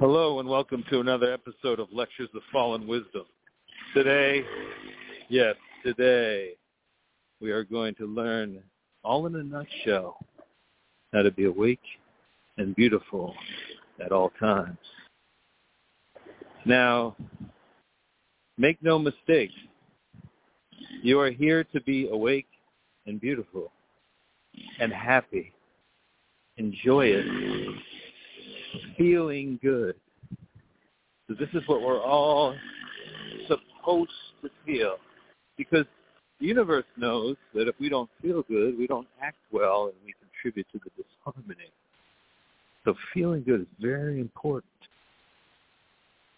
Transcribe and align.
Hello 0.00 0.40
and 0.40 0.48
welcome 0.48 0.82
to 0.88 1.00
another 1.00 1.30
episode 1.30 1.78
of 1.78 1.92
Lectures 1.92 2.30
of 2.34 2.40
Fallen 2.50 2.86
Wisdom. 2.86 3.26
Today, 3.92 4.42
yes, 5.28 5.56
today, 5.84 6.52
we 7.38 7.50
are 7.50 7.64
going 7.64 7.94
to 7.96 8.06
learn, 8.06 8.62
all 9.04 9.26
in 9.26 9.34
a 9.36 9.42
nutshell, 9.42 10.16
how 11.12 11.20
to 11.20 11.30
be 11.30 11.44
awake 11.44 11.82
and 12.56 12.74
beautiful 12.76 13.34
at 14.02 14.10
all 14.10 14.32
times. 14.40 14.78
Now, 16.64 17.14
make 18.56 18.82
no 18.82 18.98
mistake, 18.98 19.50
you 21.02 21.20
are 21.20 21.30
here 21.30 21.62
to 21.74 21.80
be 21.82 22.08
awake 22.08 22.48
and 23.04 23.20
beautiful 23.20 23.70
and 24.80 24.94
happy. 24.94 25.52
Enjoy 26.56 27.04
it. 27.04 27.26
Feeling 28.96 29.58
good. 29.62 29.94
So 31.28 31.34
this 31.38 31.48
is 31.54 31.62
what 31.66 31.82
we're 31.82 32.02
all 32.02 32.54
supposed 33.46 34.10
to 34.42 34.50
feel. 34.66 34.96
Because 35.56 35.86
the 36.40 36.46
universe 36.46 36.84
knows 36.96 37.36
that 37.54 37.68
if 37.68 37.74
we 37.78 37.88
don't 37.88 38.10
feel 38.22 38.42
good, 38.42 38.78
we 38.78 38.86
don't 38.86 39.06
act 39.22 39.38
well 39.52 39.86
and 39.86 39.94
we 40.04 40.14
contribute 40.20 40.66
to 40.72 40.80
the 40.84 41.02
disharmony. 41.02 41.70
So 42.84 42.94
feeling 43.12 43.42
good 43.42 43.62
is 43.62 43.66
very 43.80 44.20
important. 44.20 44.64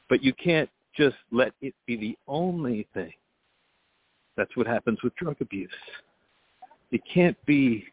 But 0.09 0.23
you 0.23 0.33
can't 0.34 0.69
just 0.97 1.17
let 1.30 1.53
it 1.61 1.75
be 1.87 1.97
the 1.97 2.19
only 2.28 2.87
thing. 2.92 3.12
That's 4.37 4.55
what 4.56 4.67
happens 4.67 4.98
with 5.03 5.14
drug 5.17 5.37
abuse. 5.41 5.70
It 6.91 7.01
can't 7.12 7.37
be 7.47 7.84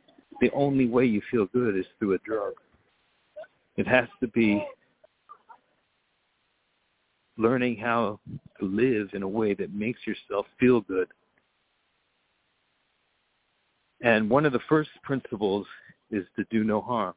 the 0.41 0.51
only 0.51 0.87
way 0.87 1.05
you 1.05 1.21
feel 1.29 1.45
good 1.47 1.77
is 1.77 1.85
through 1.97 2.13
a 2.13 2.17
drug. 2.19 2.53
It 3.79 3.87
has 3.87 4.09
to 4.19 4.27
be 4.27 4.61
learning 7.37 7.77
how 7.77 8.19
to 8.59 8.65
live 8.65 9.07
in 9.13 9.23
a 9.23 9.27
way 9.27 9.53
that 9.53 9.73
makes 9.73 10.01
yourself 10.05 10.45
feel 10.59 10.81
good. 10.81 11.07
And 14.01 14.29
one 14.29 14.45
of 14.45 14.51
the 14.51 14.59
first 14.67 14.89
principles 15.01 15.65
is 16.11 16.25
to 16.35 16.43
do 16.51 16.65
no 16.65 16.81
harm. 16.81 17.13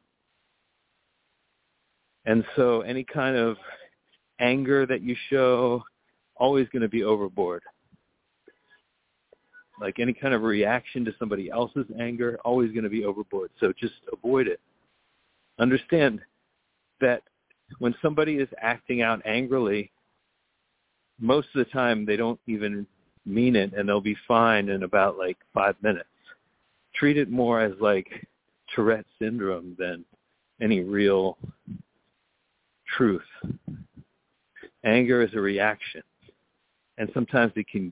And 2.25 2.45
so 2.55 2.79
any 2.79 3.03
kind 3.03 3.35
of 3.35 3.57
anger 4.39 4.85
that 4.85 5.01
you 5.01 5.17
show, 5.29 5.83
always 6.37 6.69
going 6.69 6.83
to 6.83 6.87
be 6.87 7.03
overboard. 7.03 7.63
Like 9.81 9.99
any 9.99 10.13
kind 10.13 10.33
of 10.33 10.43
reaction 10.43 11.03
to 11.03 11.13
somebody 11.19 11.51
else's 11.51 11.87
anger, 11.99 12.39
always 12.45 12.71
going 12.71 12.85
to 12.85 12.89
be 12.89 13.03
overboard. 13.03 13.49
So 13.59 13.73
just 13.77 13.95
avoid 14.13 14.47
it. 14.47 14.61
Understand 15.59 16.21
that 17.03 17.21
when 17.79 17.95
somebody 18.01 18.35
is 18.35 18.49
acting 18.61 19.01
out 19.01 19.21
angrily, 19.25 19.91
most 21.19 21.47
of 21.53 21.65
the 21.65 21.71
time 21.71 22.05
they 22.05 22.15
don't 22.15 22.39
even 22.47 22.87
mean 23.25 23.55
it 23.55 23.73
and 23.73 23.87
they'll 23.87 24.01
be 24.01 24.17
fine 24.27 24.69
in 24.69 24.83
about 24.83 25.17
like 25.17 25.37
five 25.53 25.75
minutes. 25.81 26.07
Treat 26.95 27.17
it 27.17 27.29
more 27.29 27.61
as 27.61 27.73
like 27.79 28.07
Tourette 28.75 29.05
syndrome 29.19 29.75
than 29.77 30.03
any 30.61 30.81
real 30.81 31.37
truth. 32.97 33.21
Anger 34.83 35.21
is 35.21 35.33
a 35.33 35.39
reaction. 35.39 36.01
And 36.97 37.09
sometimes 37.13 37.53
it 37.55 37.67
can, 37.67 37.91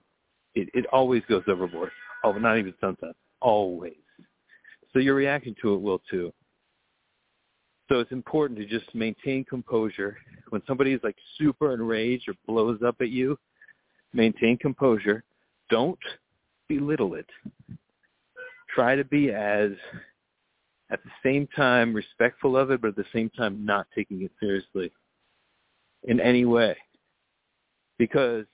it, 0.54 0.70
it 0.74 0.86
always 0.92 1.24
goes 1.28 1.44
overboard. 1.48 1.92
Oh, 2.24 2.34
not 2.34 2.58
even 2.58 2.74
sometimes. 2.80 3.16
Always. 3.40 3.94
So 4.94 5.00
your 5.00 5.16
reaction 5.16 5.56
to 5.62 5.74
it 5.74 5.82
will 5.82 6.02
too. 6.10 6.32
So 7.92 8.00
it's 8.00 8.14
important 8.14 8.58
to 8.58 8.66
just 8.66 8.96
maintain 8.96 9.44
composure. 9.44 10.18
When 10.48 10.62
somebody 10.66 10.94
is 10.94 11.02
like 11.04 11.18
super 11.38 11.74
enraged 11.74 12.30
or 12.30 12.36
blows 12.48 12.80
up 12.82 12.96
at 13.02 13.10
you, 13.10 13.38
maintain 14.14 14.58
composure. 14.58 15.26
Don't 15.70 16.00
belittle 16.70 17.16
it. 17.16 17.26
Try 18.74 18.96
to 18.96 19.04
be 19.04 19.32
as, 19.32 19.72
at 20.90 21.04
the 21.04 21.10
same 21.22 21.48
time, 21.54 21.94
respectful 21.94 22.56
of 22.56 22.72
it, 22.72 22.82
but 22.82 22.90
at 22.90 22.96
the 22.96 23.04
same 23.14 23.30
time 23.32 23.66
not 23.66 23.88
taking 23.94 24.22
it 24.22 24.32
seriously 24.40 24.90
in 26.06 26.22
any 26.22 26.46
way. 26.46 26.78
Because 27.98 28.46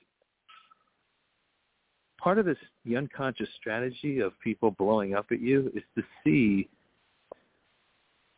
part 2.20 2.40
of 2.40 2.46
this, 2.46 2.58
the 2.86 2.97
unconscious 2.97 3.50
strategy 3.56 4.20
of 4.20 4.34
people 4.44 4.72
blowing 4.72 5.14
up 5.14 5.28
at 5.30 5.42
you 5.42 5.72
is 5.76 5.84
to 5.96 6.03
see 6.24 6.68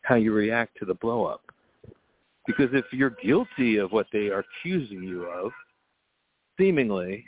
how 0.09 0.15
you 0.15 0.33
react 0.33 0.75
to 0.79 0.85
the 0.85 0.95
blow 0.95 1.25
up. 1.25 1.43
Because 2.47 2.69
if 2.73 2.85
you're 2.91 3.15
guilty 3.23 3.77
of 3.77 3.91
what 3.91 4.07
they 4.11 4.29
are 4.29 4.43
accusing 4.63 5.03
you 5.03 5.25
of, 5.25 5.51
seemingly, 6.57 7.23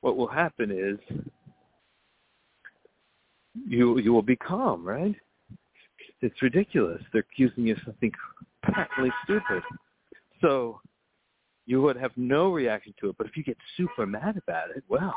what 0.00 0.16
will 0.16 0.28
happen 0.28 0.70
is 0.70 0.96
you 3.66 3.98
you 3.98 4.12
will 4.12 4.22
be 4.22 4.36
calm, 4.36 4.84
right? 4.86 5.16
It's 6.20 6.40
ridiculous. 6.40 7.02
They're 7.12 7.26
accusing 7.32 7.66
you 7.66 7.74
of 7.74 7.80
something 7.84 8.12
patently 8.62 9.10
stupid. 9.24 9.64
So 10.40 10.80
you 11.66 11.82
would 11.82 11.96
have 11.96 12.12
no 12.16 12.52
reaction 12.52 12.94
to 13.00 13.08
it. 13.08 13.16
But 13.18 13.26
if 13.26 13.36
you 13.36 13.42
get 13.42 13.58
super 13.76 14.06
mad 14.06 14.36
about 14.36 14.70
it, 14.70 14.84
well, 14.88 15.16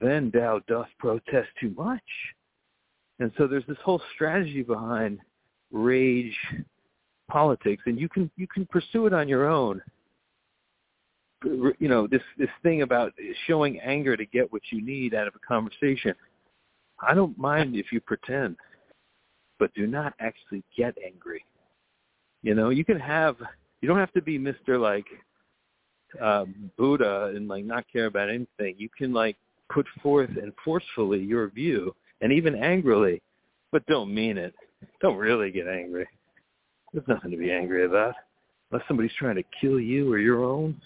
then 0.00 0.30
thou 0.32 0.60
dost 0.68 0.90
protest 1.00 1.48
too 1.60 1.74
much. 1.76 2.00
And 3.18 3.32
so 3.36 3.48
there's 3.48 3.66
this 3.66 3.78
whole 3.84 4.00
strategy 4.14 4.62
behind 4.62 5.18
rage 5.72 6.36
politics, 7.30 7.82
and 7.86 7.98
you 7.98 8.08
can 8.08 8.30
you 8.36 8.46
can 8.46 8.66
pursue 8.66 9.06
it 9.06 9.12
on 9.12 9.28
your 9.28 9.48
own. 9.48 9.80
You 11.44 11.88
know 11.88 12.06
this 12.06 12.22
this 12.38 12.50
thing 12.62 12.82
about 12.82 13.12
showing 13.46 13.80
anger 13.80 14.16
to 14.16 14.26
get 14.26 14.52
what 14.52 14.62
you 14.70 14.82
need 14.84 15.14
out 15.14 15.26
of 15.26 15.34
a 15.34 15.46
conversation. 15.46 16.14
I 17.00 17.14
don't 17.14 17.38
mind 17.38 17.76
if 17.76 17.92
you 17.92 18.00
pretend, 18.00 18.56
but 19.58 19.72
do 19.74 19.86
not 19.86 20.12
actually 20.20 20.62
get 20.76 20.94
angry. 21.04 21.44
You 22.42 22.54
know, 22.54 22.70
you 22.70 22.84
can 22.84 23.00
have 23.00 23.36
you 23.80 23.88
don't 23.88 23.98
have 23.98 24.12
to 24.12 24.22
be 24.22 24.38
Mr. 24.38 24.78
like 24.80 25.06
uh, 26.20 26.44
Buddha 26.76 27.32
and 27.34 27.48
like 27.48 27.64
not 27.64 27.84
care 27.90 28.06
about 28.06 28.28
anything. 28.28 28.74
You 28.76 28.88
can 28.96 29.12
like 29.12 29.36
put 29.72 29.86
forth 30.02 30.30
and 30.30 30.52
forcefully 30.64 31.20
your 31.20 31.48
view 31.48 31.94
and 32.20 32.32
even 32.32 32.54
angrily, 32.54 33.22
but 33.72 33.86
don't 33.86 34.12
mean 34.12 34.36
it. 34.36 34.54
Don't 35.00 35.16
really 35.16 35.50
get 35.50 35.66
angry. 35.66 36.06
There's 36.92 37.06
nothing 37.08 37.30
to 37.30 37.36
be 37.36 37.52
angry 37.52 37.84
about. 37.84 38.14
Unless 38.70 38.86
somebody's 38.88 39.12
trying 39.18 39.36
to 39.36 39.44
kill 39.60 39.80
you 39.80 40.12
or 40.12 40.18
your 40.18 40.44
own, 40.44 40.80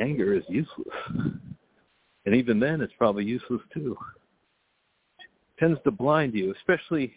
anger 0.00 0.34
is 0.34 0.44
useless. 0.48 0.94
And 2.26 2.34
even 2.34 2.58
then, 2.58 2.80
it's 2.80 2.92
probably 2.98 3.24
useless 3.24 3.62
too. 3.72 3.96
It 5.18 5.60
tends 5.60 5.78
to 5.84 5.90
blind 5.90 6.34
you, 6.34 6.52
especially 6.52 7.14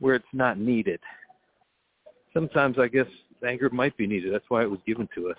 where 0.00 0.14
it's 0.14 0.24
not 0.32 0.58
needed. 0.58 1.00
Sometimes 2.32 2.78
I 2.78 2.88
guess 2.88 3.06
anger 3.46 3.70
might 3.70 3.96
be 3.96 4.06
needed. 4.06 4.32
That's 4.32 4.44
why 4.48 4.62
it 4.62 4.70
was 4.70 4.80
given 4.86 5.08
to 5.14 5.30
us. 5.30 5.36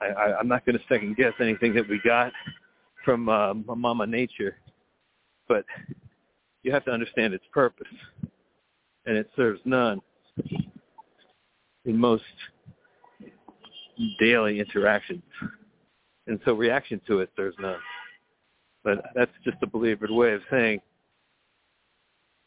I, 0.00 0.06
I, 0.06 0.38
I'm 0.38 0.48
not 0.48 0.66
going 0.66 0.76
to 0.76 0.84
second 0.88 1.16
guess 1.16 1.32
anything 1.40 1.74
that 1.74 1.88
we 1.88 2.00
got 2.04 2.32
from 3.04 3.28
uh, 3.28 3.54
Mama 3.54 4.06
Nature, 4.06 4.56
but 5.48 5.64
you 6.64 6.72
have 6.72 6.84
to 6.86 6.90
understand 6.90 7.34
its 7.34 7.44
purpose, 7.52 7.86
and 9.06 9.16
it 9.16 9.30
serves 9.36 9.60
none 9.64 10.00
in 11.84 11.96
most 11.96 12.24
daily 14.18 14.58
interactions. 14.58 15.22
And 16.26 16.40
so 16.44 16.54
reaction 16.54 17.00
to 17.06 17.20
it 17.20 17.30
serves 17.36 17.56
none. 17.60 17.76
But 18.82 19.04
that's 19.14 19.30
just 19.44 19.58
a 19.62 19.66
belabored 19.66 20.10
way 20.10 20.32
of 20.32 20.40
saying 20.50 20.80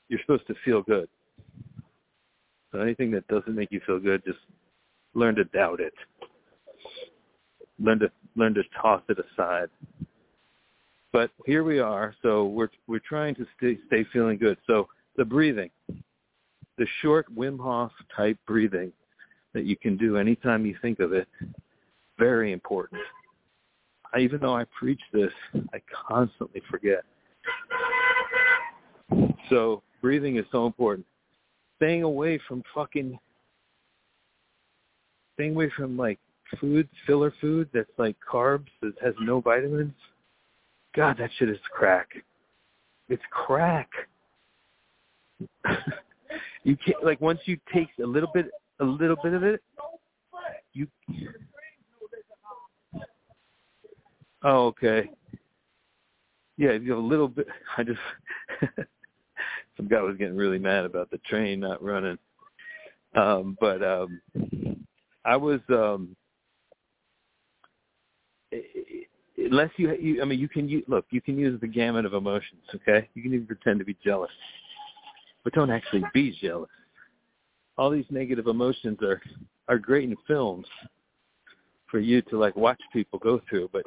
you're 0.10 0.20
supposed 0.22 0.48
to 0.48 0.56
feel 0.66 0.82
good. 0.82 1.08
So 2.72 2.80
anything 2.80 3.12
that 3.12 3.28
doesn't 3.28 3.56
make 3.56 3.72
you 3.72 3.82
feel 3.86 4.00
good, 4.00 4.24
just 4.26 4.40
learn 5.14 5.36
to 5.36 5.46
doubt 5.46 5.80
it. 5.80 5.94
Learn 7.80 8.00
to 8.00 8.12
learn 8.36 8.56
to 8.56 8.64
toss 8.82 9.02
it 9.10 9.18
aside. 9.20 9.70
But 11.14 11.32
here 11.46 11.64
we 11.64 11.80
are. 11.80 12.14
So 12.22 12.46
we're 12.46 12.70
we're 12.88 13.00
trying 13.00 13.36
to 13.36 13.46
stay 13.58 13.78
stay 13.88 14.06
feeling 14.12 14.38
good. 14.38 14.58
So 14.68 14.88
the 15.16 15.26
breathing, 15.26 15.70
the 16.78 16.88
short 17.02 17.34
Wim 17.36 17.60
Hof 17.60 17.92
type 18.16 18.38
breathing 18.46 18.92
that 19.54 19.66
you 19.66 19.76
can 19.76 19.98
do 19.98 20.18
anytime 20.18 20.66
you 20.66 20.76
think 20.82 21.00
of 21.00 21.14
it, 21.14 21.28
very 22.20 22.52
important. 22.52 23.02
I, 24.14 24.20
even 24.20 24.40
though 24.40 24.56
I 24.56 24.66
preach 24.78 25.02
this, 25.12 25.32
I 25.74 25.82
constantly 26.08 26.62
forget. 26.70 27.04
So 29.50 29.82
breathing 30.02 30.38
is 30.38 30.46
so 30.52 30.66
important. 30.66 31.06
Staying 31.78 32.04
away 32.04 32.40
from 32.48 32.64
fucking, 32.74 33.18
staying 35.36 35.52
away 35.52 35.72
from 35.76 35.98
like 35.98 36.20
food, 36.60 36.88
filler 37.06 37.34
food 37.40 37.70
that's 37.74 37.90
like 37.98 38.16
carbs 38.32 38.68
that 38.82 38.94
has 39.02 39.14
no 39.22 39.42
vitamins. 39.42 39.94
God, 40.98 41.16
that 41.20 41.30
shit 41.38 41.48
is 41.48 41.60
crack. 41.72 42.10
It's 43.08 43.22
crack. 43.30 43.88
you 46.64 46.76
can't 46.76 47.06
like 47.06 47.22
once 47.22 47.40
you 47.46 47.60
take 47.72 47.90
a 48.04 48.06
little 48.06 48.32
bit, 48.34 48.50
a 48.80 48.84
little 48.84 49.16
bit 49.24 49.34
of 49.34 49.44
it, 49.44 49.62
you. 50.74 50.88
Oh, 54.44 54.66
okay. 54.68 55.12
Yeah, 56.58 56.70
if 56.70 56.82
you 56.82 56.94
have 56.94 57.04
a 57.04 57.08
little 57.08 57.28
bit. 57.28 57.46
I 57.78 57.84
just 57.84 58.00
some 59.78 59.88
guy 59.88 60.02
was 60.02 60.18
getting 60.18 60.36
really 60.36 60.58
mad 60.58 60.84
about 60.84 61.12
the 61.12 61.20
train 61.20 61.60
not 61.60 61.84
running. 61.84 62.18
Um, 63.16 63.56
but 63.62 63.84
um, 63.84 64.20
I 65.24 65.38
was 65.38 65.60
um, 65.70 66.16
unless 69.52 69.72
you, 69.78 69.96
you 69.96 70.22
I 70.22 70.26
mean 70.26 70.40
you 70.40 70.48
can 70.48 70.68
use, 70.68 70.84
look 70.88 71.06
you 71.10 71.22
can 71.22 71.38
use 71.38 71.60
the 71.60 71.68
gamut 71.68 72.06
of 72.06 72.14
emotions. 72.14 72.62
Okay, 72.76 73.08
you 73.14 73.22
can 73.22 73.34
even 73.34 73.48
pretend 73.48 73.80
to 73.80 73.86
be 73.86 73.98
jealous, 74.04 74.32
but 75.44 75.54
don't 75.54 75.72
actually 75.72 76.04
be 76.14 76.38
jealous. 76.42 76.70
All 77.78 77.90
these 77.90 78.06
negative 78.10 78.48
emotions 78.48 79.00
are 79.02 79.22
are 79.68 79.78
great 79.78 80.10
in 80.10 80.16
films 80.28 80.66
for 81.90 82.00
you 82.00 82.22
to 82.24 82.38
like 82.38 82.56
watch 82.56 82.80
people 82.94 83.20
go 83.20 83.42
through, 83.50 83.70
but 83.72 83.84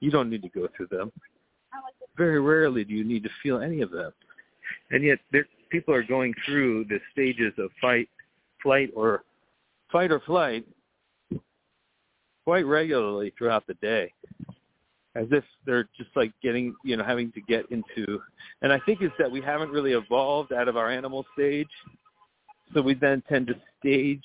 you 0.00 0.10
don't 0.10 0.30
need 0.30 0.42
to 0.42 0.48
go 0.48 0.68
through 0.76 0.88
them. 0.90 1.12
Very 2.16 2.40
rarely 2.40 2.84
do 2.84 2.94
you 2.94 3.04
need 3.04 3.22
to 3.24 3.30
feel 3.42 3.60
any 3.60 3.80
of 3.80 3.90
them. 3.90 4.12
And 4.90 5.02
yet 5.02 5.18
there, 5.32 5.46
people 5.70 5.94
are 5.94 6.02
going 6.02 6.34
through 6.46 6.84
the 6.84 6.98
stages 7.12 7.52
of 7.58 7.70
fight, 7.80 8.08
flight, 8.62 8.90
or 8.94 9.24
fight 9.90 10.10
or 10.10 10.20
flight 10.20 10.64
quite 12.44 12.66
regularly 12.66 13.32
throughout 13.36 13.66
the 13.66 13.74
day 13.74 14.12
as 15.16 15.26
if 15.30 15.44
they're 15.64 15.88
just 15.96 16.10
like 16.16 16.32
getting, 16.42 16.74
you 16.84 16.96
know, 16.96 17.04
having 17.04 17.30
to 17.32 17.40
get 17.42 17.70
into, 17.70 18.20
and 18.62 18.72
I 18.72 18.80
think 18.84 19.00
it's 19.00 19.14
that 19.18 19.30
we 19.30 19.40
haven't 19.40 19.70
really 19.70 19.92
evolved 19.92 20.52
out 20.52 20.68
of 20.68 20.76
our 20.76 20.90
animal 20.90 21.24
stage. 21.34 21.68
So 22.72 22.82
we 22.82 22.94
then 22.94 23.22
tend 23.28 23.46
to 23.48 23.54
stage 23.78 24.24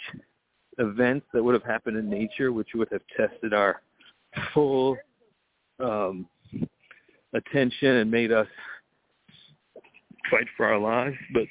events 0.79 1.27
that 1.33 1.43
would 1.43 1.53
have 1.53 1.63
happened 1.63 1.97
in 1.97 2.09
nature, 2.09 2.51
which 2.51 2.69
would 2.73 2.87
have 2.91 3.01
tested 3.15 3.53
our 3.53 3.81
full 4.53 4.97
um, 5.79 6.27
attention 7.33 7.97
and 7.97 8.09
made 8.09 8.31
us 8.31 8.47
fight 10.31 10.47
for 10.57 10.65
our 10.65 10.79
lives. 10.79 11.17
But 11.33 11.43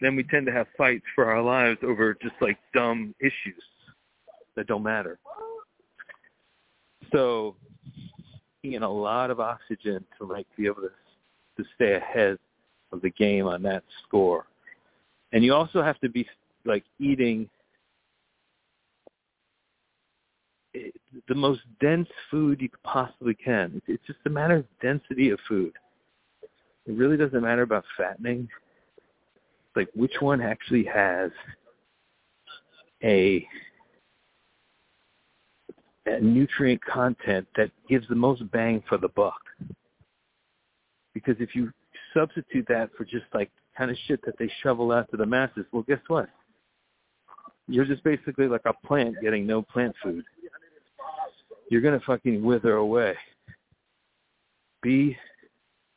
then 0.00 0.16
we 0.16 0.22
tend 0.24 0.46
to 0.46 0.52
have 0.52 0.66
fights 0.76 1.04
for 1.14 1.26
our 1.26 1.42
lives 1.42 1.78
over 1.82 2.14
just 2.14 2.34
like 2.40 2.58
dumb 2.74 3.14
issues 3.20 3.62
that 4.56 4.66
don't 4.66 4.82
matter. 4.82 5.18
So 7.12 7.56
in 8.74 8.82
a 8.82 8.90
lot 8.90 9.30
of 9.30 9.40
oxygen 9.40 10.04
to 10.18 10.24
like 10.24 10.46
be 10.56 10.66
able 10.66 10.82
to 10.82 10.90
to 11.58 11.64
stay 11.74 11.94
ahead 11.94 12.38
of 12.92 13.02
the 13.02 13.10
game 13.10 13.46
on 13.46 13.62
that 13.62 13.82
score. 14.06 14.46
And 15.32 15.44
you 15.44 15.54
also 15.54 15.82
have 15.82 15.98
to 16.00 16.08
be 16.08 16.26
like 16.64 16.84
eating 16.98 17.48
eh, 20.74 20.90
the 21.28 21.34
most 21.34 21.60
dense 21.80 22.08
food 22.30 22.60
you 22.60 22.68
possibly 22.84 23.34
can. 23.34 23.82
It's 23.86 24.06
just 24.06 24.20
a 24.26 24.30
matter 24.30 24.56
of 24.56 24.64
density 24.80 25.30
of 25.30 25.38
food. 25.48 25.72
It 26.86 26.92
really 26.92 27.16
doesn't 27.16 27.42
matter 27.42 27.62
about 27.62 27.84
fattening. 27.96 28.48
Like 29.76 29.88
which 29.94 30.14
one 30.20 30.40
actually 30.40 30.84
has 30.84 31.30
a 33.02 33.46
nutrient 36.20 36.84
content 36.84 37.46
that 37.56 37.70
gives 37.88 38.06
the 38.08 38.14
most 38.14 38.48
bang 38.50 38.82
for 38.88 38.98
the 38.98 39.08
buck. 39.08 39.40
Because 41.14 41.36
if 41.40 41.54
you 41.54 41.70
substitute 42.14 42.66
that 42.68 42.90
for 42.96 43.04
just 43.04 43.24
like 43.34 43.50
kind 43.76 43.90
of 43.90 43.96
shit 44.06 44.20
that 44.24 44.38
they 44.38 44.50
shovel 44.62 44.92
out 44.92 45.10
to 45.10 45.16
the 45.16 45.26
masses, 45.26 45.64
well, 45.72 45.82
guess 45.82 46.00
what? 46.08 46.28
You're 47.66 47.84
just 47.84 48.02
basically 48.02 48.48
like 48.48 48.62
a 48.64 48.72
plant 48.86 49.16
getting 49.22 49.46
no 49.46 49.62
plant 49.62 49.94
food. 50.02 50.24
You're 51.70 51.82
gonna 51.82 52.00
fucking 52.06 52.42
wither 52.42 52.76
away. 52.76 53.14
Be 54.82 55.16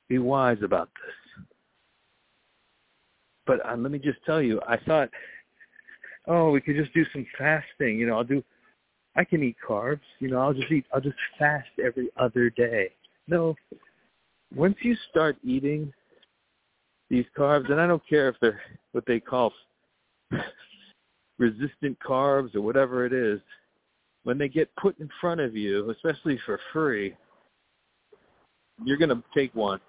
be 0.10 0.18
wise 0.18 0.58
about 0.64 0.90
this. 1.06 1.46
But 3.46 3.66
uh, 3.66 3.76
let 3.78 3.92
me 3.92 4.00
just 4.00 4.20
tell 4.26 4.42
you, 4.42 4.60
I 4.68 4.78
thought, 4.78 5.10
oh, 6.28 6.52
we 6.52 6.62
could 6.62 6.76
just 6.76 6.94
do 6.94 7.06
some 7.14 7.26
fasting. 7.38 7.98
You 7.98 8.08
know, 8.08 8.18
I'll 8.18 8.24
do 8.24 8.44
I 9.16 9.24
can 9.24 9.44
eat 9.44 9.58
carbs. 9.68 10.02
You 10.20 10.30
know, 10.30 10.40
I'll 10.40 10.54
just 10.54 10.72
eat. 10.72 10.86
I'll 10.94 11.02
just 11.02 11.18
fast 11.38 11.68
every 11.84 12.10
other 12.18 12.50
day. 12.50 12.92
No, 13.28 13.56
once 14.56 14.76
you 14.82 14.96
start 15.10 15.38
eating 15.44 15.92
these 17.10 17.26
carbs, 17.38 17.70
and 17.72 17.80
I 17.80 17.88
don't 17.88 18.06
care 18.08 18.30
if 18.30 18.36
they're 18.42 18.62
what 18.94 19.06
they 19.06 19.20
call 19.20 19.54
resistant 21.40 21.98
carbs 22.00 22.56
or 22.56 22.62
whatever 22.62 23.06
it 23.06 23.14
is, 23.14 23.40
when 24.24 24.38
they 24.38 24.48
get 24.48 24.74
put 24.76 25.00
in 25.00 25.10
front 25.20 25.42
of 25.42 25.56
you, 25.56 25.90
especially 25.90 26.40
for 26.46 26.60
free, 26.72 27.16
you're 28.84 28.98
gonna 28.98 29.22
take 29.34 29.54
one 29.56 29.80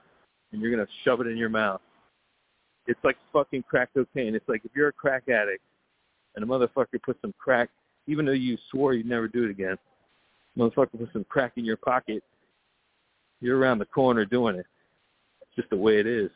and 0.52 0.60
you're 0.60 0.70
gonna 0.70 0.88
shove 1.04 1.20
it 1.20 1.26
in 1.26 1.36
your 1.36 1.48
mouth. 1.48 1.80
It's 2.86 3.00
like 3.04 3.16
fucking 3.32 3.64
crack 3.68 3.90
cocaine. 3.94 4.34
It's 4.34 4.48
like 4.48 4.64
if 4.64 4.72
you're 4.74 4.88
a 4.88 4.92
crack 4.92 5.28
addict 5.28 5.62
and 6.34 6.44
a 6.44 6.46
motherfucker 6.46 7.00
puts 7.04 7.20
some 7.22 7.34
crack 7.38 7.70
even 8.06 8.26
though 8.26 8.32
you 8.32 8.58
swore 8.70 8.94
you'd 8.94 9.06
never 9.06 9.28
do 9.28 9.44
it 9.44 9.50
again. 9.50 9.76
Motherfucker 10.58 10.98
with 10.98 11.12
some 11.12 11.24
crack 11.24 11.52
in 11.56 11.64
your 11.64 11.76
pocket, 11.76 12.22
you're 13.40 13.58
around 13.58 13.78
the 13.78 13.86
corner 13.86 14.24
doing 14.24 14.56
it. 14.56 14.66
It's 15.40 15.56
just 15.56 15.70
the 15.70 15.76
way 15.76 15.98
it 15.98 16.06
is. 16.06 16.30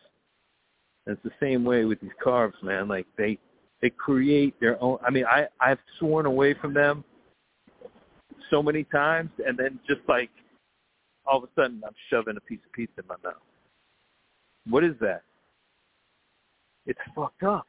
And 1.06 1.16
it's 1.16 1.22
the 1.22 1.46
same 1.46 1.64
way 1.64 1.84
with 1.84 2.00
these 2.00 2.10
carbs, 2.24 2.60
man. 2.62 2.88
Like 2.88 3.06
they 3.16 3.38
they 3.82 3.90
create 3.90 4.58
their 4.60 4.82
own. 4.82 4.98
I 5.06 5.10
mean, 5.10 5.24
I 5.26 5.46
I've 5.60 5.78
sworn 5.98 6.26
away 6.26 6.54
from 6.54 6.74
them 6.74 7.04
so 8.50 8.62
many 8.62 8.84
times, 8.84 9.30
and 9.46 9.56
then 9.58 9.78
just 9.86 10.00
like 10.08 10.30
all 11.26 11.38
of 11.38 11.44
a 11.44 11.48
sudden, 11.60 11.82
I'm 11.84 11.94
shoving 12.10 12.36
a 12.36 12.40
piece 12.40 12.60
of 12.64 12.72
pizza 12.72 13.00
in 13.00 13.06
my 13.06 13.16
mouth. 13.22 13.42
What 14.68 14.84
is 14.84 14.94
that? 15.00 15.22
It's 16.86 16.98
fucked 17.14 17.42
up 17.42 17.66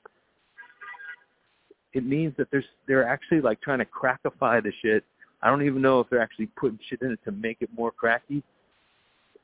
it 1.93 2.05
means 2.05 2.33
that 2.37 2.47
there's 2.51 2.65
they're 2.87 3.07
actually 3.07 3.41
like 3.41 3.61
trying 3.61 3.79
to 3.79 3.85
crackify 3.85 4.61
the 4.61 4.71
shit. 4.81 5.03
I 5.41 5.49
don't 5.49 5.63
even 5.63 5.81
know 5.81 5.99
if 5.99 6.09
they're 6.09 6.21
actually 6.21 6.47
putting 6.57 6.79
shit 6.89 7.01
in 7.01 7.11
it 7.11 7.19
to 7.25 7.31
make 7.31 7.57
it 7.61 7.69
more 7.75 7.91
cracky. 7.91 8.43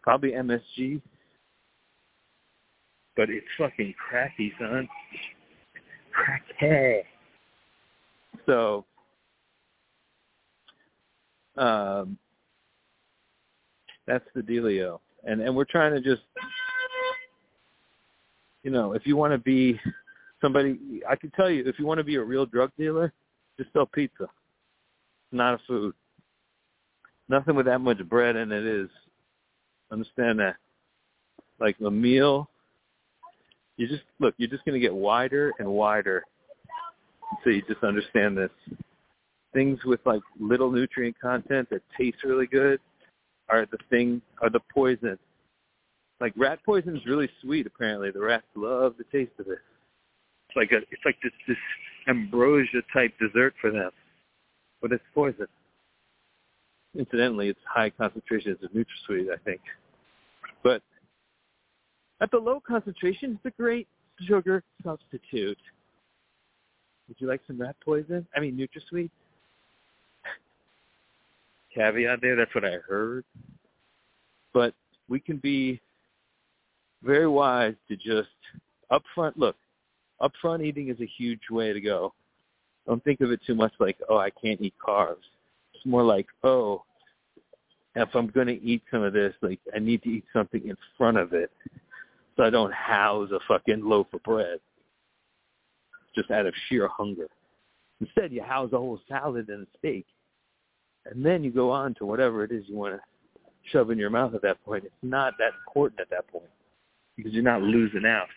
Probably 0.02 0.32
MSG. 0.32 1.02
But 3.16 3.30
it's 3.30 3.46
fucking 3.58 3.94
cracky, 4.10 4.52
son. 4.60 4.88
Cracky. 6.12 7.04
So 8.46 8.86
um 11.56 12.18
that's 14.06 14.26
the 14.36 14.42
dealio. 14.42 15.00
And 15.24 15.42
and 15.42 15.56
we're 15.56 15.66
trying 15.66 15.94
to 15.94 16.02
just 16.02 16.24
you 18.64 18.72
know, 18.72 18.94
if 18.94 19.06
you 19.06 19.16
want 19.16 19.34
to 19.34 19.38
be 19.38 19.80
somebody 20.44 20.78
I 21.10 21.16
can 21.16 21.32
tell 21.32 21.50
you 21.50 21.64
if 21.66 21.80
you 21.80 21.88
want 21.88 22.00
to 22.00 22.04
be 22.04 22.16
a 22.16 22.24
real 22.24 22.46
drug 22.46 22.72
dealer, 22.78 23.14
just 23.58 23.72
sell 23.74 23.86
pizza. 23.86 24.28
Not 25.32 25.56
a 25.56 25.60
food. 25.66 25.96
Nothing 27.30 27.56
with 27.56 27.66
that 27.66 27.80
much 27.80 27.98
bread 28.10 28.36
in 28.36 28.52
it 28.52 28.66
is. 28.66 28.90
Understand 29.92 30.40
that. 30.40 30.58
Like 31.60 31.78
a 31.86 31.90
meal, 31.90 32.50
you 33.78 33.88
just 33.88 34.04
look. 34.20 34.36
You're 34.38 34.50
just 34.50 34.66
going 34.66 34.74
to 34.74 34.80
get 34.80 34.94
wider 34.94 35.54
and 35.60 35.68
wider. 35.68 36.24
So 37.44 37.50
you 37.50 37.64
just 37.68 37.84
understand 37.84 38.38
this. 38.38 38.52
Things 39.54 39.80
with 39.86 40.02
like 40.06 40.22
little 40.40 40.72
nutrient 40.72 41.20
content 41.20 41.70
that 41.70 41.82
taste 41.98 42.18
really 42.24 42.48
good 42.48 42.80
are 43.50 43.66
the 43.72 43.78
thing 43.90 44.22
are 44.42 44.50
the 44.50 44.60
poison. 44.74 45.18
Like 46.20 46.34
rat 46.36 46.60
poison 46.66 46.98
is 46.98 47.06
really 47.06 47.30
sweet. 47.42 47.66
Apparently, 47.66 48.12
the 48.12 48.20
rats 48.20 48.46
love 48.56 48.96
the 48.98 49.06
taste 49.06 49.34
of 49.40 49.48
it 49.48 49.60
like 50.56 50.72
a 50.72 50.78
it's 50.78 51.06
like 51.06 51.18
this 51.24 51.32
this 51.48 51.58
ambrosia 52.08 52.82
type 52.94 53.14
dessert 53.20 53.54
for 53.62 53.72
them, 53.72 53.92
but 54.82 54.92
it's 54.92 55.04
poison. 55.14 55.48
Incidentally, 56.98 57.50
it's 57.50 57.60
high 57.68 57.90
concentrations 57.90 58.58
of 58.64 58.72
NutraSweet, 58.72 59.32
I 59.34 59.38
think, 59.44 59.62
but 60.64 60.82
at 62.22 62.32
the 62.32 62.38
low 62.38 62.62
concentration, 62.66 63.40
it's 63.44 63.54
a 63.54 63.62
great 63.62 63.88
sugar 64.28 64.64
substitute. 64.84 65.58
Would 67.08 67.18
you 67.20 67.28
like 67.28 67.42
some 67.48 67.60
rat 67.60 67.76
poison? 67.84 68.26
I 68.36 68.40
mean 68.40 68.56
NutraSweet. 68.58 69.10
Caveat 71.76 72.22
there, 72.22 72.36
that's 72.36 72.54
what 72.56 72.64
I 72.64 72.78
heard. 72.88 73.26
But 74.54 74.74
we 75.10 75.20
can 75.20 75.38
be 75.38 75.82
very 77.02 77.28
wise 77.28 77.76
to 77.90 77.96
just 77.96 78.30
upfront 78.92 79.34
look 79.36 79.56
upfront 80.24 80.64
eating 80.64 80.90
is 80.90 81.00
a 81.02 81.10
huge 81.18 81.42
way 81.50 81.74
to 81.74 81.82
go. 81.82 82.14
Don't 82.88 83.04
think 83.04 83.22
of 83.22 83.32
it 83.32 83.40
too 83.46 83.56
much 83.56 83.74
like, 83.80 83.98
oh, 84.10 84.18
I 84.18 84.30
can't 84.30 84.62
eat 84.62 84.74
carbs. 84.86 85.24
It's 85.74 85.86
more 85.86 86.04
like, 86.04 86.28
oh, 86.44 86.84
if 87.96 88.10
I'm 88.14 88.28
going 88.28 88.48
to 88.48 88.62
eat 88.62 88.84
some 88.92 89.04
of 89.04 89.14
this, 89.14 89.34
like 89.42 89.60
I 89.76 89.80
need 89.80 90.04
to 90.04 90.10
eat 90.10 90.26
something 90.34 90.68
in 90.68 90.76
front 90.98 91.18
of 91.18 91.34
it 91.34 91.52
so 92.36 92.44
I 92.44 92.50
don't 92.50 92.74
house 92.74 93.30
a 93.32 93.40
fucking 93.48 93.82
loaf 93.84 94.08
of 94.14 94.24
bread 94.24 94.60
just 96.16 96.32
out 96.32 96.46
of 96.46 96.54
sheer 96.68 96.88
hunger. 96.88 97.28
Instead, 98.02 98.32
you 98.32 98.42
house 98.42 98.72
a 98.74 98.78
whole 98.78 99.00
salad 99.08 99.50
and 99.50 99.64
a 99.64 99.78
steak 99.78 100.06
and 101.06 101.26
then 101.26 101.44
you 101.44 101.52
go 101.52 101.70
on 101.70 101.94
to 101.96 102.06
whatever 102.06 102.44
it 102.44 102.52
is 102.52 102.64
you 102.68 102.78
want 102.78 102.96
to 102.96 103.02
shove 103.72 103.92
in 103.92 103.98
your 103.98 104.10
mouth 104.10 104.34
at 104.34 104.42
that 104.42 104.64
point. 104.64 104.84
It's 104.86 104.94
not 105.02 105.34
that 105.40 105.52
important 105.68 106.00
at 106.00 106.10
that 106.10 106.28
point 106.28 106.50
because 107.18 107.34
you're 107.34 107.44
not 107.44 107.62
losing 107.62 108.06
out. 108.06 108.28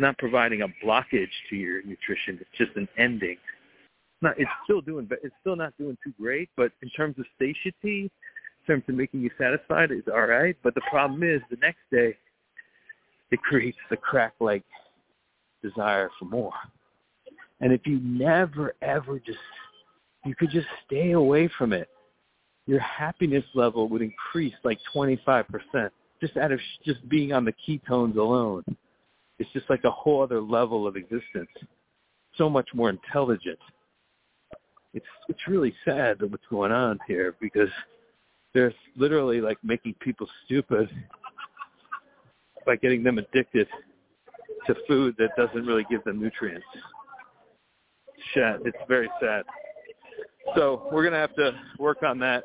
Not 0.00 0.16
providing 0.18 0.62
a 0.62 0.68
blockage 0.84 1.30
to 1.50 1.56
your 1.56 1.82
nutrition. 1.82 2.38
It's 2.40 2.50
just 2.56 2.76
an 2.76 2.88
ending. 2.98 3.36
It's 3.36 4.22
not. 4.22 4.38
It's 4.38 4.50
still 4.64 4.80
doing. 4.80 5.06
but 5.06 5.18
It's 5.22 5.34
still 5.40 5.56
not 5.56 5.76
doing 5.78 5.96
too 6.04 6.12
great. 6.20 6.48
But 6.56 6.72
in 6.82 6.90
terms 6.90 7.16
of 7.18 7.24
satiety, 7.38 8.10
in 8.10 8.10
terms 8.66 8.84
of 8.88 8.94
making 8.94 9.20
you 9.20 9.30
satisfied, 9.38 9.90
it's 9.90 10.08
all 10.08 10.26
right. 10.26 10.56
But 10.62 10.74
the 10.74 10.82
problem 10.90 11.22
is 11.22 11.40
the 11.50 11.56
next 11.56 11.80
day, 11.90 12.16
it 13.30 13.42
creates 13.42 13.78
the 13.90 13.96
crack-like 13.96 14.64
desire 15.62 16.10
for 16.18 16.26
more. 16.26 16.52
And 17.60 17.72
if 17.72 17.86
you 17.86 17.98
never 18.00 18.74
ever 18.82 19.18
just, 19.18 19.38
you 20.24 20.34
could 20.34 20.50
just 20.50 20.68
stay 20.86 21.12
away 21.12 21.50
from 21.58 21.72
it, 21.72 21.88
your 22.66 22.80
happiness 22.80 23.44
level 23.54 23.88
would 23.88 24.02
increase 24.02 24.54
like 24.62 24.78
25% 24.94 25.90
just 26.20 26.36
out 26.36 26.52
of 26.52 26.60
just 26.84 27.06
being 27.08 27.32
on 27.32 27.44
the 27.44 27.52
ketones 27.66 28.16
alone. 28.16 28.64
It's 29.38 29.50
just 29.52 29.68
like 29.70 29.84
a 29.84 29.90
whole 29.90 30.22
other 30.22 30.40
level 30.40 30.86
of 30.86 30.96
existence. 30.96 31.50
So 32.36 32.48
much 32.48 32.68
more 32.74 32.90
intelligent. 32.90 33.58
It's 34.94 35.06
it's 35.28 35.46
really 35.46 35.74
sad 35.84 36.18
that 36.18 36.30
what's 36.30 36.46
going 36.50 36.72
on 36.72 36.98
here 37.06 37.36
because 37.40 37.68
they're 38.54 38.72
literally 38.96 39.40
like 39.40 39.58
making 39.62 39.94
people 40.00 40.28
stupid 40.44 40.88
by 42.66 42.76
getting 42.76 43.02
them 43.02 43.18
addicted 43.18 43.68
to 44.66 44.74
food 44.86 45.14
that 45.18 45.30
doesn't 45.36 45.66
really 45.66 45.86
give 45.90 46.02
them 46.04 46.20
nutrients. 46.20 46.66
Shit, 48.34 48.60
it's 48.64 48.76
very 48.88 49.08
sad. 49.20 49.44
So 50.56 50.88
we're 50.90 51.04
gonna 51.04 51.16
have 51.16 51.34
to 51.36 51.52
work 51.78 52.02
on 52.02 52.18
that. 52.20 52.44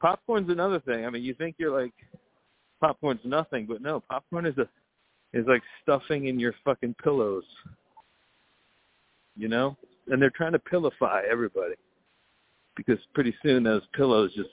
Popcorn's 0.00 0.50
another 0.50 0.80
thing. 0.80 1.06
I 1.06 1.10
mean, 1.10 1.22
you 1.22 1.34
think 1.34 1.56
you're 1.58 1.78
like 1.78 1.94
popcorn's 2.80 3.20
nothing, 3.24 3.66
but 3.66 3.80
no, 3.80 4.00
popcorn 4.00 4.46
is 4.46 4.56
a 4.58 4.68
is 5.34 5.46
like 5.46 5.62
stuffing 5.82 6.28
in 6.28 6.38
your 6.38 6.54
fucking 6.64 6.94
pillows. 7.02 7.44
You 9.36 9.48
know? 9.48 9.76
And 10.08 10.22
they're 10.22 10.30
trying 10.30 10.52
to 10.52 10.58
pillify 10.58 11.22
everybody. 11.30 11.74
Because 12.76 12.98
pretty 13.14 13.34
soon 13.42 13.62
those 13.62 13.82
pillows 13.94 14.32
just 14.34 14.48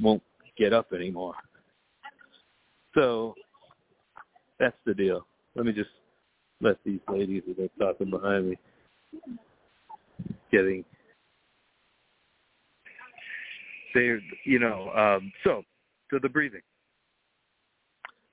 won't 0.00 0.22
get 0.56 0.72
up 0.72 0.92
anymore. 0.92 1.34
So 2.94 3.34
that's 4.58 4.76
the 4.84 4.94
deal. 4.94 5.26
Let 5.54 5.66
me 5.66 5.72
just 5.72 5.90
let 6.60 6.76
these 6.84 7.00
ladies 7.08 7.42
that 7.46 7.70
are 7.80 7.92
talking 7.92 8.10
behind 8.10 8.50
me 8.50 8.56
getting 10.50 10.84
they 13.94 14.16
you 14.44 14.58
know 14.58 14.90
um 14.90 15.32
so 15.44 15.62
so 16.10 16.18
the 16.20 16.28
breathing 16.28 16.60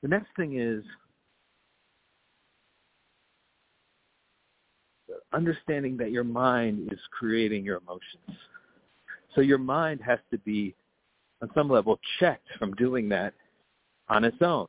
the 0.02 0.08
next 0.08 0.28
thing 0.36 0.60
is 0.60 0.84
understanding 5.36 5.98
that 5.98 6.12
your 6.12 6.24
mind 6.24 6.92
is 6.92 7.00
creating 7.12 7.64
your 7.64 7.78
emotions. 7.78 8.40
So 9.34 9.42
your 9.42 9.58
mind 9.58 10.00
has 10.06 10.20
to 10.32 10.38
be, 10.40 10.74
on 11.42 11.50
some 11.54 11.70
level, 11.70 12.00
checked 12.20 12.48
from 12.58 12.74
doing 12.74 13.10
that 13.10 13.34
on 14.10 14.24
its 14.24 14.38
own. 14.42 14.68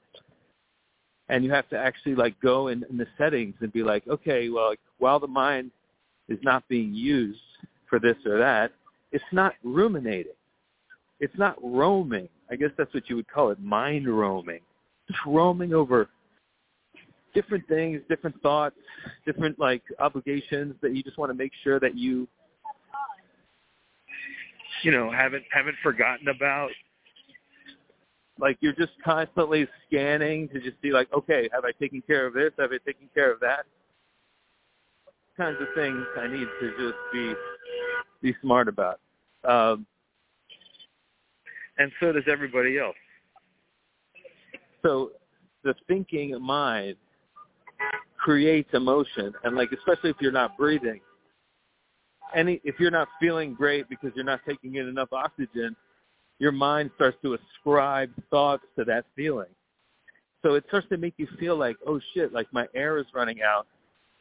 And 1.28 1.44
you 1.44 1.52
have 1.52 1.68
to 1.70 1.78
actually 1.78 2.14
like 2.14 2.38
go 2.40 2.68
in, 2.68 2.84
in 2.90 2.96
the 2.96 3.06
settings 3.18 3.54
and 3.60 3.72
be 3.72 3.82
like, 3.82 4.06
okay, 4.08 4.48
well, 4.48 4.70
like, 4.70 4.80
while 4.98 5.20
the 5.20 5.26
mind 5.26 5.70
is 6.28 6.38
not 6.42 6.66
being 6.68 6.94
used 6.94 7.40
for 7.88 7.98
this 7.98 8.16
or 8.24 8.38
that, 8.38 8.72
it's 9.12 9.24
not 9.32 9.54
ruminating. 9.62 10.32
It's 11.20 11.36
not 11.38 11.56
roaming. 11.62 12.28
I 12.50 12.56
guess 12.56 12.70
that's 12.76 12.92
what 12.92 13.08
you 13.08 13.16
would 13.16 13.28
call 13.28 13.50
it, 13.50 13.60
mind 13.60 14.08
roaming 14.08 14.60
just 15.08 15.20
roaming 15.26 15.72
over 15.72 16.08
different 17.34 17.66
things, 17.68 18.00
different 18.08 18.40
thoughts, 18.42 18.76
different 19.24 19.58
like 19.58 19.82
obligations 19.98 20.74
that 20.82 20.94
you 20.94 21.02
just 21.02 21.18
want 21.18 21.30
to 21.30 21.34
make 21.34 21.52
sure 21.62 21.78
that 21.80 21.96
you 21.96 22.26
you 24.82 24.90
know 24.90 25.10
haven't 25.10 25.44
haven't 25.50 25.76
forgotten 25.82 26.28
about? 26.28 26.70
Like 28.38 28.58
you're 28.60 28.74
just 28.74 28.92
constantly 29.04 29.66
scanning 29.86 30.48
to 30.50 30.60
just 30.60 30.80
be 30.80 30.90
like 30.90 31.12
okay 31.12 31.48
have 31.52 31.64
i 31.64 31.72
taken 31.80 32.02
care 32.06 32.26
of 32.26 32.34
this? 32.34 32.52
Have 32.58 32.70
i 32.72 32.78
taken 32.84 33.08
care 33.14 33.32
of 33.32 33.40
that? 33.40 33.66
Kinds 35.36 35.56
of 35.60 35.68
things 35.74 36.04
i 36.18 36.26
need 36.26 36.46
to 36.60 36.70
just 36.78 36.98
be 37.12 37.34
be 38.22 38.36
smart 38.42 38.68
about. 38.68 39.00
Um 39.44 39.86
and 41.78 41.92
so 42.00 42.12
does 42.12 42.24
everybody 42.30 42.78
else. 42.78 42.96
So 44.82 45.10
the 45.62 45.74
thinking 45.88 46.40
mind 46.40 46.96
creates 48.26 48.68
emotion. 48.74 49.32
And 49.44 49.54
like 49.54 49.70
especially 49.70 50.10
if 50.10 50.16
you're 50.20 50.32
not 50.32 50.58
breathing. 50.58 51.00
Any 52.34 52.60
if 52.64 52.80
you're 52.80 52.90
not 52.90 53.06
feeling 53.20 53.54
great 53.54 53.88
because 53.88 54.10
you're 54.16 54.24
not 54.24 54.40
taking 54.46 54.74
in 54.74 54.88
enough 54.88 55.12
oxygen 55.12 55.76
your 56.38 56.52
mind 56.52 56.90
starts 56.96 57.16
to 57.22 57.34
ascribe 57.34 58.10
thoughts 58.28 58.64
to 58.76 58.84
that 58.84 59.06
feeling. 59.14 59.48
So 60.42 60.54
it 60.54 60.64
starts 60.68 60.86
to 60.88 60.96
make 60.98 61.14
you 61.18 61.28
feel 61.38 61.56
like 61.56 61.76
oh 61.86 62.00
shit 62.14 62.32
like 62.32 62.48
my 62.52 62.66
air 62.74 62.98
is 62.98 63.06
running 63.14 63.42
out 63.42 63.68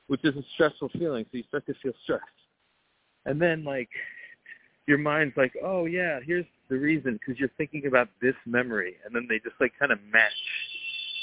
which 0.06 0.24
is 0.24 0.36
a 0.36 0.44
stressful 0.54 0.90
feeling. 1.00 1.26
So 1.32 1.38
you 1.38 1.44
start 1.48 1.66
to 1.66 1.74
feel 1.82 1.94
stressed. 2.04 2.24
And 3.26 3.42
then 3.42 3.64
like 3.64 3.90
your 4.86 5.00
mind's 5.00 5.36
like 5.36 5.54
oh 5.64 5.86
yeah 5.86 6.20
here's 6.24 6.46
the 6.70 6.78
reason 6.78 7.14
because 7.14 7.40
you're 7.40 7.50
thinking 7.58 7.88
about 7.88 8.10
this 8.22 8.36
memory, 8.46 8.98
and 9.04 9.16
then 9.16 9.26
they 9.28 9.40
just 9.40 9.60
like 9.60 9.74
kind 9.80 9.92
of 9.92 9.98
match. 10.14 10.32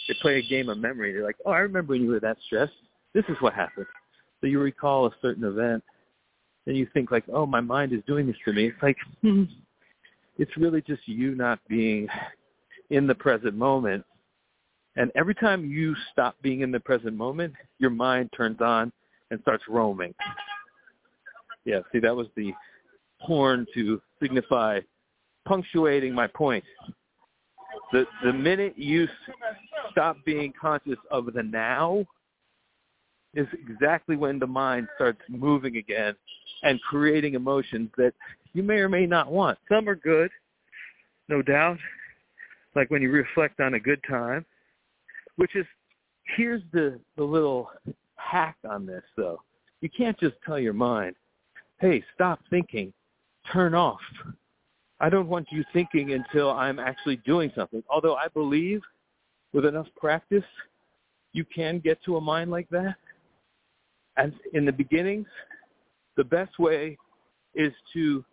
They 0.09 0.15
play 0.21 0.39
a 0.39 0.43
game 0.43 0.69
of 0.69 0.79
memory. 0.79 1.13
They're 1.13 1.25
like, 1.25 1.37
oh, 1.45 1.51
I 1.51 1.61
remember 1.61 1.93
when 1.93 2.03
you 2.03 2.11
were 2.11 2.21
that 2.21 2.37
stressed. 2.47 2.73
This 3.15 3.25
is 3.29 3.37
what 3.41 3.55
happened. 3.55 3.87
So 4.41 4.47
you 4.47 4.59
recall 4.59 5.07
a 5.07 5.11
certain 5.21 5.45
event, 5.45 5.85
and 6.67 6.77
you 6.77 6.87
think 6.93 7.11
like, 7.11 7.25
oh, 7.33 7.47
my 7.47 7.61
mind 7.61 7.93
is 7.93 8.01
doing 8.07 8.27
this 8.27 8.37
to 8.45 8.53
me. 8.53 8.67
It's 8.67 8.83
like, 8.83 8.97
hmm, 9.21 9.45
it's 10.39 10.57
really 10.57 10.83
just 10.83 11.07
you 11.07 11.35
not 11.35 11.61
being 11.69 12.09
in 12.91 13.07
the 13.07 13.15
present 13.15 13.55
moment. 13.55 14.05
And 14.97 15.11
every 15.15 15.35
time 15.35 15.65
you 15.65 15.95
stop 16.13 16.37
being 16.43 16.61
in 16.61 16.71
the 16.71 16.81
present 16.81 17.17
moment, 17.17 17.55
your 17.79 17.91
mind 17.91 18.31
turns 18.37 18.61
on 18.61 18.93
and 19.31 19.41
starts 19.41 19.65
roaming. 19.69 20.15
Yeah, 21.65 21.81
see, 21.93 22.01
that 22.01 22.15
was 22.15 22.27
the 22.37 22.53
horn 23.19 23.67
to 23.75 24.01
signify 24.21 24.81
punctuating 25.47 26.15
my 26.15 26.27
point. 26.27 26.65
The 27.93 28.05
the 28.25 28.33
minute 28.33 28.75
you 28.77 29.09
stop 29.91 30.17
being 30.25 30.53
conscious 30.59 30.99
of 31.11 31.33
the 31.33 31.43
now 31.43 32.05
is 33.35 33.47
exactly 33.53 34.17
when 34.17 34.39
the 34.39 34.47
mind 34.47 34.89
starts 34.95 35.21
moving 35.29 35.77
again 35.77 36.15
and 36.63 36.81
creating 36.83 37.35
emotions 37.35 37.91
that 37.97 38.13
you 38.53 38.63
may 38.63 38.75
or 38.75 38.89
may 38.89 39.07
not 39.07 39.31
want. 39.31 39.59
Some 39.69 39.89
are 39.89 39.95
good, 39.95 40.31
no 41.29 41.41
doubt, 41.41 41.79
like 42.75 42.91
when 42.91 43.03
you 43.03 43.11
reflect 43.11 43.61
on 43.61 43.75
a 43.75 43.81
good 43.81 44.01
time, 44.09 44.45
which 45.37 45.57
is 45.57 45.67
here's 46.37 46.63
the 46.73 47.01
the 47.17 47.25
little 47.25 47.71
hack 48.17 48.57
on 48.69 48.87
this 48.87 49.03
though. 49.17 49.41
You 49.81 49.89
can't 49.89 50.19
just 50.21 50.37
tell 50.45 50.59
your 50.59 50.75
mind, 50.75 51.17
"Hey, 51.79 52.05
stop 52.15 52.41
thinking. 52.51 52.93
Turn 53.53 53.75
off." 53.75 54.01
I 55.01 55.09
don't 55.09 55.29
want 55.29 55.51
you 55.51 55.65
thinking 55.73 56.13
until 56.13 56.51
I'm 56.51 56.79
actually 56.79 57.17
doing 57.17 57.51
something. 57.57 57.83
Although 57.91 58.15
I 58.15 58.29
believe 58.29 58.83
with 59.53 59.67
enough 59.67 59.87
practice, 59.97 60.45
you 61.33 61.45
can 61.45 61.79
get 61.79 62.03
to 62.05 62.17
a 62.17 62.21
mind 62.21 62.51
like 62.51 62.69
that. 62.71 62.97
And 64.17 64.33
in 64.53 64.65
the 64.65 64.73
beginnings, 64.73 65.27
the 66.17 66.25
best 66.25 66.59
way 66.59 66.97
is 67.55 67.73
to 67.93 68.25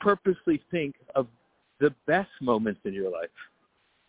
purposely 0.00 0.62
think 0.70 0.94
of 1.14 1.26
the 1.80 1.94
best 2.06 2.30
moments 2.40 2.80
in 2.84 2.92
your 2.92 3.10
life. 3.10 3.30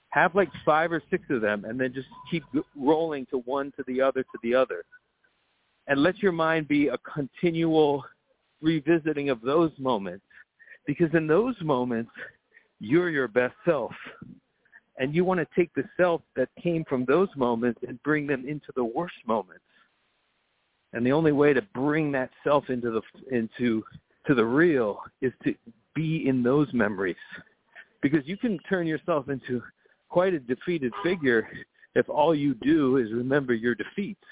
Have 0.10 0.36
like 0.36 0.50
five 0.66 0.92
or 0.92 1.02
six 1.10 1.24
of 1.30 1.42
them 1.42 1.66
and 1.66 1.80
then 1.80 1.94
just 1.94 2.08
keep 2.30 2.44
rolling 2.78 3.26
to 3.28 3.40
one 3.40 3.72
to 3.78 3.84
the 3.88 4.02
other 4.02 4.22
to 4.24 4.40
the 4.44 4.54
other. 4.54 4.84
And 5.88 6.02
let 6.02 6.20
your 6.20 6.32
mind 6.32 6.68
be 6.68 6.88
a 6.88 6.98
continual 7.00 8.04
revisiting 8.62 9.30
of 9.30 9.42
those 9.42 9.72
moments 9.78 10.26
because 10.86 11.10
in 11.14 11.28
those 11.28 11.56
moments, 11.62 12.12
you're 12.80 13.10
your 13.10 13.28
best 13.28 13.56
self. 13.66 13.92
And 14.98 15.16
you 15.16 15.26
want 15.26 15.40
to 15.40 15.48
take 15.56 15.74
the 15.74 15.84
self 15.98 16.22
that 16.36 16.50
came 16.62 16.86
from 16.86 17.06
those 17.06 17.30
moments 17.36 17.82
and 17.88 18.02
bring 18.04 18.28
them 18.28 18.48
into 18.48 18.68
the 18.76 18.84
worst 18.84 19.16
moments. 19.26 19.64
And 20.94 21.06
the 21.06 21.12
only 21.12 21.32
way 21.32 21.54
to 21.54 21.62
bring 21.74 22.12
that 22.12 22.30
self 22.44 22.70
into 22.70 22.92
the 22.92 23.02
into 23.36 23.84
to 24.28 24.36
the 24.36 24.46
real 24.46 25.00
is 25.22 25.34
to 25.44 25.56
be 25.96 26.28
in 26.28 26.44
those 26.44 26.72
memories. 26.74 27.16
Because 28.02 28.22
you 28.26 28.38
can 28.38 28.60
turn 28.70 28.86
yourself 28.86 29.30
into 29.30 29.62
quite 30.10 30.34
a 30.34 30.40
defeated 30.40 30.94
figure 31.04 31.48
if 31.96 32.08
all 32.10 32.36
you 32.36 32.54
do 32.56 32.98
is 32.98 33.12
remember 33.12 33.54
your 33.54 33.76
defeats. 33.76 34.24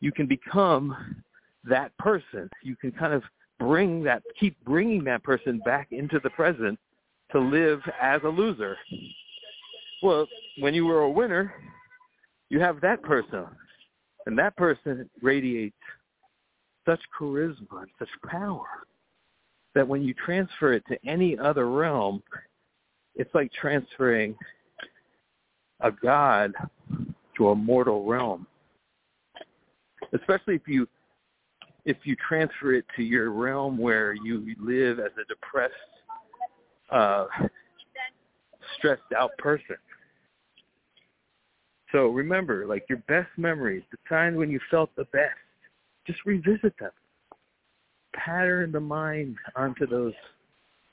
You 0.00 0.12
can 0.12 0.26
become 0.26 1.22
that 1.64 1.96
person. 1.98 2.48
You 2.62 2.76
can 2.76 2.92
kind 2.92 3.12
of 3.12 3.22
bring 3.58 4.02
that, 4.04 4.22
keep 4.38 4.56
bringing 4.64 5.04
that 5.04 5.22
person 5.22 5.60
back 5.64 5.88
into 5.92 6.18
the 6.20 6.30
present 6.30 6.78
to 7.30 7.38
live 7.38 7.80
as 8.00 8.20
a 8.24 8.28
loser. 8.28 8.76
Well, 10.02 10.26
when 10.58 10.74
you 10.74 10.86
were 10.86 11.02
a 11.02 11.10
winner, 11.10 11.54
you 12.48 12.60
have 12.60 12.80
that 12.80 13.02
person, 13.02 13.46
and 14.26 14.38
that 14.38 14.56
person 14.56 15.08
radiates 15.22 15.76
such 16.84 17.00
charisma 17.18 17.82
and 17.82 17.90
such 17.98 18.08
power 18.26 18.66
that 19.74 19.86
when 19.86 20.02
you 20.02 20.12
transfer 20.14 20.72
it 20.72 20.82
to 20.88 20.98
any 21.06 21.38
other 21.38 21.70
realm, 21.70 22.22
it's 23.14 23.32
like 23.34 23.52
transferring 23.52 24.36
a 25.80 25.90
god 25.90 26.52
to 27.36 27.50
a 27.50 27.54
mortal 27.54 28.04
realm. 28.04 28.46
Especially 30.12 30.54
if 30.54 30.66
you 30.66 30.86
if 31.84 31.96
you 32.04 32.16
transfer 32.28 32.74
it 32.74 32.84
to 32.96 33.02
your 33.02 33.30
realm 33.30 33.76
where 33.76 34.12
you 34.12 34.54
live 34.60 35.00
as 35.00 35.10
a 35.20 35.24
depressed, 35.24 35.74
uh, 36.90 37.26
stressed 38.78 39.02
out 39.18 39.30
person. 39.38 39.76
So 41.92 42.08
remember, 42.08 42.66
like 42.66 42.86
your 42.88 42.98
best 43.06 43.28
memories, 43.36 43.82
the 43.90 43.98
times 44.08 44.38
when 44.38 44.50
you 44.50 44.58
felt 44.70 44.90
the 44.96 45.04
best, 45.04 45.36
just 46.06 46.18
revisit 46.24 46.74
them. 46.80 46.90
Pattern 48.14 48.72
the 48.72 48.80
mind 48.80 49.36
onto 49.54 49.86
those 49.86 50.14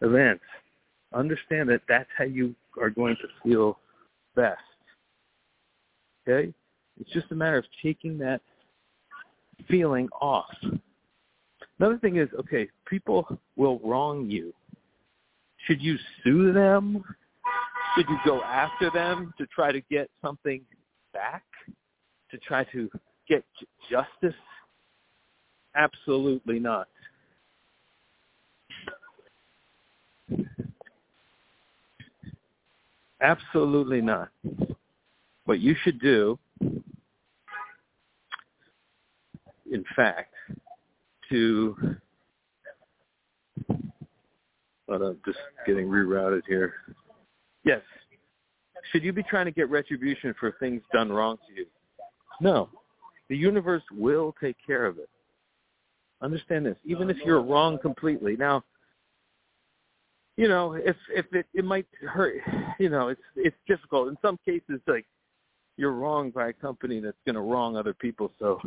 events. 0.02 0.44
Understand 1.14 1.70
that 1.70 1.82
that's 1.88 2.10
how 2.18 2.26
you 2.26 2.54
are 2.80 2.90
going 2.90 3.16
to 3.16 3.28
feel 3.44 3.80
best. 4.36 4.60
Okay? 6.28 6.54
It's 7.00 7.10
just 7.12 7.32
a 7.32 7.36
matter 7.36 7.58
of 7.58 7.66
taking 7.82 8.18
that 8.20 8.42
feeling 9.70 10.10
off. 10.22 10.54
Another 11.80 11.98
thing 11.98 12.18
is, 12.18 12.28
okay, 12.38 12.68
people 12.86 13.40
will 13.56 13.80
wrong 13.80 14.30
you. 14.30 14.54
Should 15.66 15.82
you 15.82 15.98
sue 16.24 16.52
them? 16.52 17.04
Should 17.96 18.08
you 18.10 18.18
go 18.26 18.42
after 18.44 18.92
them 18.92 19.34
to 19.38 19.48
try 19.48 19.72
to 19.72 19.82
get 19.90 20.10
something 20.22 20.62
back? 21.20 21.44
To 22.32 22.38
try 22.38 22.64
to 22.66 22.90
get 23.28 23.44
justice? 23.90 24.40
Absolutely 25.76 26.60
not. 26.60 26.88
Absolutely 33.22 34.02
not. 34.02 34.30
What 35.46 35.60
you 35.60 35.76
should 35.84 36.00
do 36.00 36.40
in 39.72 39.84
fact, 39.96 40.34
to 41.30 41.76
but 44.88 45.02
I'm 45.02 45.20
just 45.26 45.38
getting 45.68 45.88
rerouted 45.88 46.42
here. 46.48 46.74
Yes. 47.64 47.82
Should 48.92 49.04
you 49.04 49.14
be 49.14 49.24
trying 49.24 49.46
to 49.46 49.52
get 49.52 49.70
retribution 49.70 50.34
for 50.40 50.56
things 50.60 50.82
done 50.94 51.12
wrong 51.12 51.38
to 51.48 51.54
you? 51.56 51.66
No. 52.42 52.70
The 53.30 53.38
universe 53.38 53.84
will 53.92 54.34
take 54.42 54.56
care 54.66 54.86
of 54.86 54.98
it. 54.98 55.10
Understand 56.22 56.66
this. 56.66 56.76
Even 56.86 57.10
if 57.10 57.18
you're 57.24 57.42
wrong 57.42 57.78
completely. 57.80 58.36
Now, 58.36 58.64
you 60.36 60.48
know, 60.48 60.74
if 60.74 60.96
if 61.14 61.26
it 61.34 61.46
it 61.54 61.66
might 61.66 61.86
hurt, 62.02 62.36
you 62.80 62.90
know, 62.90 63.10
it's 63.10 63.22
it's 63.36 63.56
difficult. 63.68 64.08
In 64.10 64.18
some 64.22 64.40
cases 64.46 64.82
like 64.88 65.06
you're 65.78 65.94
wronged 65.94 66.34
by 66.34 66.50
a 66.50 66.54
company 66.54 67.00
that's 67.00 67.18
going 67.26 67.36
to 67.36 67.42
wrong 67.42 67.78
other 67.78 67.94
people, 67.94 68.32
so 68.40 68.60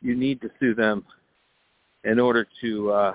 you 0.00 0.14
need 0.14 0.40
to 0.40 0.50
sue 0.60 0.74
them 0.74 1.04
in 2.04 2.20
order 2.20 2.46
to 2.60 2.90
uh, 2.92 3.12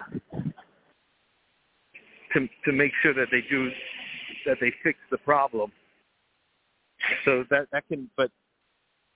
to 2.34 2.48
to 2.66 2.72
make 2.72 2.92
sure 3.02 3.14
that 3.14 3.28
they 3.32 3.44
do 3.50 3.70
that 4.46 4.58
they 4.60 4.74
fix 4.84 4.98
the 5.12 5.18
problem. 5.20 5.72
So 7.26 7.44
that 7.50 7.68
that 7.72 7.88
can, 7.88 8.10
but 8.18 8.32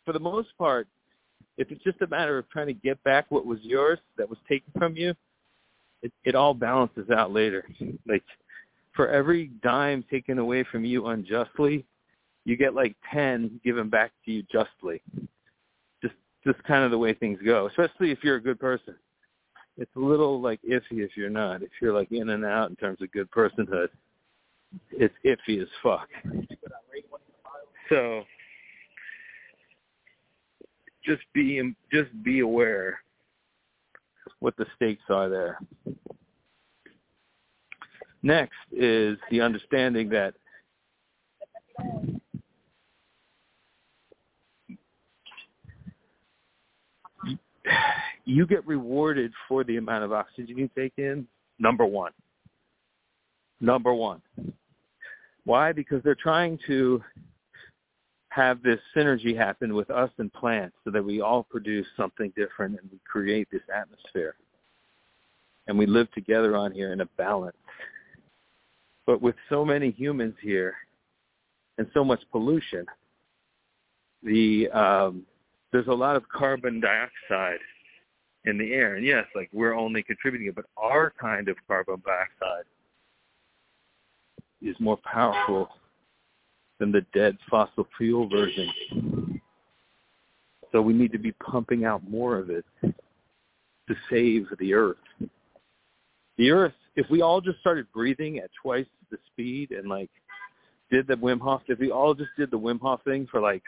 for 0.05 0.13
the 0.13 0.19
most 0.19 0.49
part, 0.57 0.87
if 1.57 1.71
it's 1.71 1.83
just 1.83 2.01
a 2.01 2.07
matter 2.07 2.37
of 2.37 2.49
trying 2.49 2.67
to 2.67 2.73
get 2.73 3.01
back 3.03 3.25
what 3.29 3.45
was 3.45 3.59
yours 3.61 3.99
that 4.17 4.29
was 4.29 4.39
taken 4.47 4.71
from 4.77 4.95
you, 4.95 5.13
it 6.01 6.11
it 6.23 6.35
all 6.35 6.53
balances 6.53 7.09
out 7.09 7.31
later. 7.31 7.65
Like 8.07 8.23
for 8.95 9.09
every 9.09 9.51
dime 9.61 10.03
taken 10.09 10.39
away 10.39 10.63
from 10.71 10.85
you 10.85 11.07
unjustly, 11.07 11.85
you 12.45 12.55
get 12.55 12.73
like 12.73 12.95
ten 13.13 13.59
given 13.63 13.89
back 13.89 14.11
to 14.25 14.31
you 14.31 14.43
justly 14.51 15.01
just 16.01 16.15
just 16.45 16.63
kind 16.63 16.83
of 16.83 16.91
the 16.91 16.97
way 16.97 17.13
things 17.13 17.39
go, 17.45 17.67
especially 17.67 18.11
if 18.11 18.19
you're 18.23 18.37
a 18.37 18.41
good 18.41 18.59
person. 18.59 18.95
It's 19.77 19.95
a 19.95 19.99
little 19.99 20.41
like 20.41 20.59
iffy 20.63 21.03
if 21.03 21.11
you're 21.15 21.29
not. 21.29 21.61
If 21.61 21.69
you're 21.81 21.93
like 21.93 22.11
in 22.11 22.29
and 22.29 22.45
out 22.45 22.69
in 22.69 22.75
terms 22.77 23.01
of 23.01 23.11
good 23.11 23.29
personhood, 23.29 23.89
it's 24.91 25.13
iffy 25.25 25.61
as 25.61 25.67
fuck. 25.83 26.07
So 27.89 28.23
just 31.05 31.21
be 31.33 31.61
just 31.91 32.09
be 32.23 32.41
aware 32.41 32.99
what 34.39 34.55
the 34.57 34.65
stakes 34.75 35.03
are 35.09 35.29
there. 35.29 35.59
Next 38.23 38.57
is 38.71 39.17
the 39.31 39.41
understanding 39.41 40.09
that 40.09 40.33
you 48.25 48.45
get 48.45 48.65
rewarded 48.67 49.31
for 49.47 49.63
the 49.63 49.77
amount 49.77 50.03
of 50.03 50.11
oxygen 50.11 50.57
you 50.57 50.69
take 50.75 50.93
in, 50.97 51.27
number 51.59 51.85
one. 51.85 52.11
Number 53.61 53.93
one. 53.93 54.21
Why? 55.45 55.71
Because 55.71 56.03
they're 56.03 56.15
trying 56.15 56.59
to 56.67 57.01
have 58.37 58.61
this 58.61 58.79
synergy 58.95 59.35
happen 59.35 59.73
with 59.73 59.89
us 59.89 60.11
and 60.19 60.31
plants 60.31 60.75
so 60.83 60.91
that 60.91 61.03
we 61.03 61.21
all 61.21 61.41
produce 61.41 61.87
something 61.97 62.31
different 62.37 62.79
and 62.79 62.89
we 62.91 62.99
create 63.03 63.47
this 63.51 63.63
atmosphere. 63.75 64.35
And 65.67 65.77
we 65.77 65.87
live 65.87 66.09
together 66.11 66.55
on 66.55 66.71
here 66.71 66.93
in 66.93 67.01
a 67.01 67.05
balance. 67.17 67.57
But 69.07 69.23
with 69.23 69.35
so 69.49 69.65
many 69.65 69.89
humans 69.89 70.35
here 70.39 70.75
and 71.79 71.87
so 71.95 72.03
much 72.03 72.21
pollution, 72.31 72.85
the 74.21 74.69
um, 74.69 75.25
there's 75.71 75.87
a 75.87 75.93
lot 75.93 76.15
of 76.15 76.29
carbon 76.29 76.79
dioxide 76.79 77.59
in 78.45 78.57
the 78.59 78.71
air. 78.71 78.95
And 78.95 79.05
yes, 79.05 79.25
like 79.33 79.49
we're 79.51 79.73
only 79.73 80.03
contributing 80.03 80.47
it, 80.47 80.55
but 80.55 80.65
our 80.77 81.11
kind 81.19 81.49
of 81.49 81.57
carbon 81.67 82.01
dioxide 82.05 82.65
is 84.61 84.75
more 84.79 84.99
powerful 85.03 85.69
than 86.79 86.91
the 86.91 87.05
dead 87.13 87.37
fossil 87.49 87.87
fuel 87.97 88.29
version. 88.29 89.41
So 90.71 90.81
we 90.81 90.93
need 90.93 91.11
to 91.11 91.17
be 91.17 91.31
pumping 91.33 91.85
out 91.85 92.07
more 92.09 92.37
of 92.37 92.49
it 92.49 92.65
to 92.83 93.95
save 94.09 94.47
the 94.59 94.73
earth. 94.73 94.97
The 96.37 96.51
earth, 96.51 96.73
if 96.95 97.09
we 97.09 97.21
all 97.21 97.41
just 97.41 97.59
started 97.59 97.87
breathing 97.93 98.39
at 98.39 98.49
twice 98.61 98.85
the 99.09 99.17
speed 99.31 99.71
and 99.71 99.87
like 99.87 100.09
did 100.91 101.07
the 101.07 101.15
Wim 101.15 101.39
Hof, 101.39 101.61
if 101.67 101.79
we 101.79 101.91
all 101.91 102.13
just 102.13 102.29
did 102.37 102.51
the 102.51 102.59
Wim 102.59 102.79
Hof 102.79 103.01
thing 103.03 103.27
for 103.31 103.41
like 103.41 103.63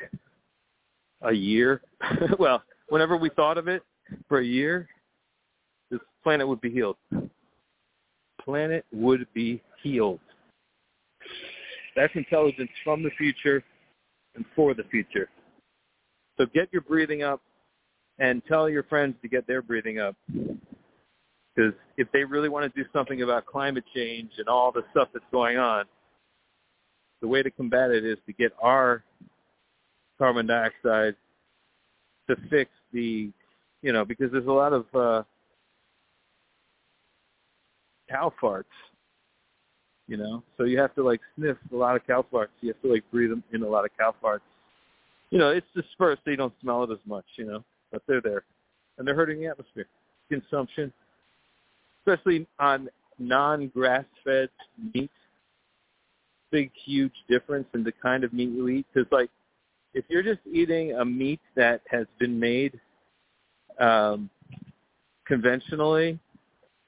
a 1.22 1.32
year, 1.32 1.82
well, 2.39 2.63
whenever 2.89 3.17
we 3.17 3.30
thought 3.30 3.58
of 3.58 3.67
it 3.67 3.82
for 4.28 4.39
a 4.39 4.45
year, 4.45 4.88
this 5.89 6.00
planet 6.24 6.48
would 6.48 6.62
be 6.62 6.69
healed. 6.69 6.98
Planet 8.43 8.86
would 8.91 9.26
be 9.34 9.62
healed. 9.82 10.19
That's 11.99 12.15
intelligence 12.15 12.69
from 12.81 13.03
the 13.03 13.09
future 13.17 13.62
and 14.33 14.45
for 14.55 14.73
the 14.73 14.83
future. 14.83 15.27
So 16.38 16.45
get 16.45 16.69
your 16.71 16.81
breathing 16.81 17.23
up 17.23 17.41
and 18.19 18.41
tell 18.47 18.69
your 18.69 18.83
friends 18.83 19.15
to 19.21 19.27
get 19.27 19.45
their 19.47 19.62
breathing 19.62 19.99
up. 19.99 20.15
Because 20.29 21.73
if 21.97 22.07
they 22.13 22.23
really 22.23 22.47
want 22.47 22.73
to 22.73 22.83
do 22.83 22.88
something 22.93 23.21
about 23.21 23.45
climate 23.47 23.83
change 23.93 24.31
and 24.38 24.47
all 24.47 24.71
the 24.71 24.83
stuff 24.91 25.09
that's 25.13 25.25
going 25.29 25.57
on, 25.57 25.83
the 27.21 27.27
way 27.27 27.43
to 27.43 27.51
combat 27.51 27.91
it 27.91 28.05
is 28.05 28.17
to 28.27 28.31
get 28.31 28.53
our 28.62 29.03
carbon 30.17 30.47
dioxide 30.47 31.17
to 32.29 32.38
fix 32.49 32.71
the, 32.93 33.29
you 33.81 33.91
know, 33.91 34.05
because 34.05 34.31
there's 34.31 34.47
a 34.47 34.51
lot 34.51 34.71
of 34.71 34.85
uh, 34.95 35.23
cow 38.09 38.31
farts, 38.41 38.63
you 40.10 40.17
know, 40.17 40.41
so 40.58 40.63
you 40.63 40.80
have 40.80 40.95
to 40.95 41.04
like 41.04 41.22
sniff 41.38 41.56
a 41.72 41.76
lot 41.76 41.95
of 41.95 42.06
cow 42.08 42.26
farts. 42.34 42.48
You 42.62 42.69
have 42.69 42.82
to 42.82 42.91
like 42.91 43.04
breathe 43.12 43.32
in 43.54 43.62
a 43.62 43.67
lot 43.67 43.86
of 43.86 43.91
cow 43.95 44.15
farts. 44.22 44.39
You 45.30 45.38
know, 45.38 45.52
it's 45.52 45.67
dispersed 45.76 46.22
so 46.26 46.32
you 46.32 46.38
don't 46.38 46.54
smell 46.62 46.84
it 46.84 46.91
as 46.91 46.98
much, 47.06 47.26
you 47.36 47.45
know, 47.45 47.63
but 47.91 48.02
they're 48.08 48.19
there, 48.19 48.43
and 48.98 49.08
they're 49.08 49.15
hurting 49.15 49.39
the 49.39 49.45
atmosphere. 49.45 49.86
Consumption, 50.28 50.91
especially 52.00 52.48
on 52.60 52.89
non-grass-fed 53.19 54.50
meat, 54.95 55.12
big 56.52 56.72
huge 56.86 57.13
difference 57.30 57.67
in 57.76 57.84
the 57.84 57.91
kind 57.91 58.24
of 58.24 58.34
meat 58.34 58.50
you 58.50 58.67
eat. 58.69 58.88
Because 58.91 59.10
like 59.12 59.30
if 59.93 60.06
you're 60.10 60.24
just 60.24 60.41
eating 60.52 60.93
a 60.93 61.06
meat 61.06 61.39
that 61.56 61.82
has 61.91 62.08
been 62.19 62.39
made 62.39 62.80
um, 63.80 64.28
conventionally, 65.28 66.17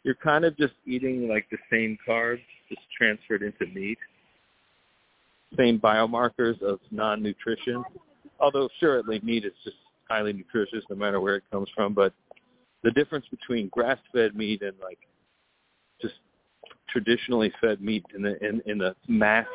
you're 0.03 0.15
kind 0.15 0.43
of 0.43 0.57
just 0.57 0.73
eating 0.87 1.27
like 1.27 1.45
the 1.51 1.57
same 1.71 1.99
carbs, 2.07 2.41
just 2.75 2.87
transferred 2.97 3.43
into 3.43 3.65
meat. 3.73 3.97
Same 5.57 5.79
biomarkers 5.79 6.61
of 6.61 6.79
non-nutrition. 6.91 7.83
Although 8.39 8.69
surely 8.79 9.19
meat 9.21 9.45
is 9.45 9.51
just 9.63 9.75
highly 10.09 10.33
nutritious 10.33 10.83
no 10.89 10.95
matter 10.95 11.19
where 11.19 11.35
it 11.35 11.43
comes 11.51 11.69
from, 11.75 11.93
but 11.93 12.13
the 12.83 12.91
difference 12.91 13.25
between 13.29 13.67
grass-fed 13.69 14.35
meat 14.35 14.61
and 14.61 14.73
like 14.81 14.99
just 16.01 16.15
traditionally 16.89 17.51
fed 17.61 17.81
meat 17.81 18.03
in 18.15 18.21
the 18.21 18.43
in, 18.43 18.61
in 18.65 18.77
the 18.77 18.95
mass 19.07 19.45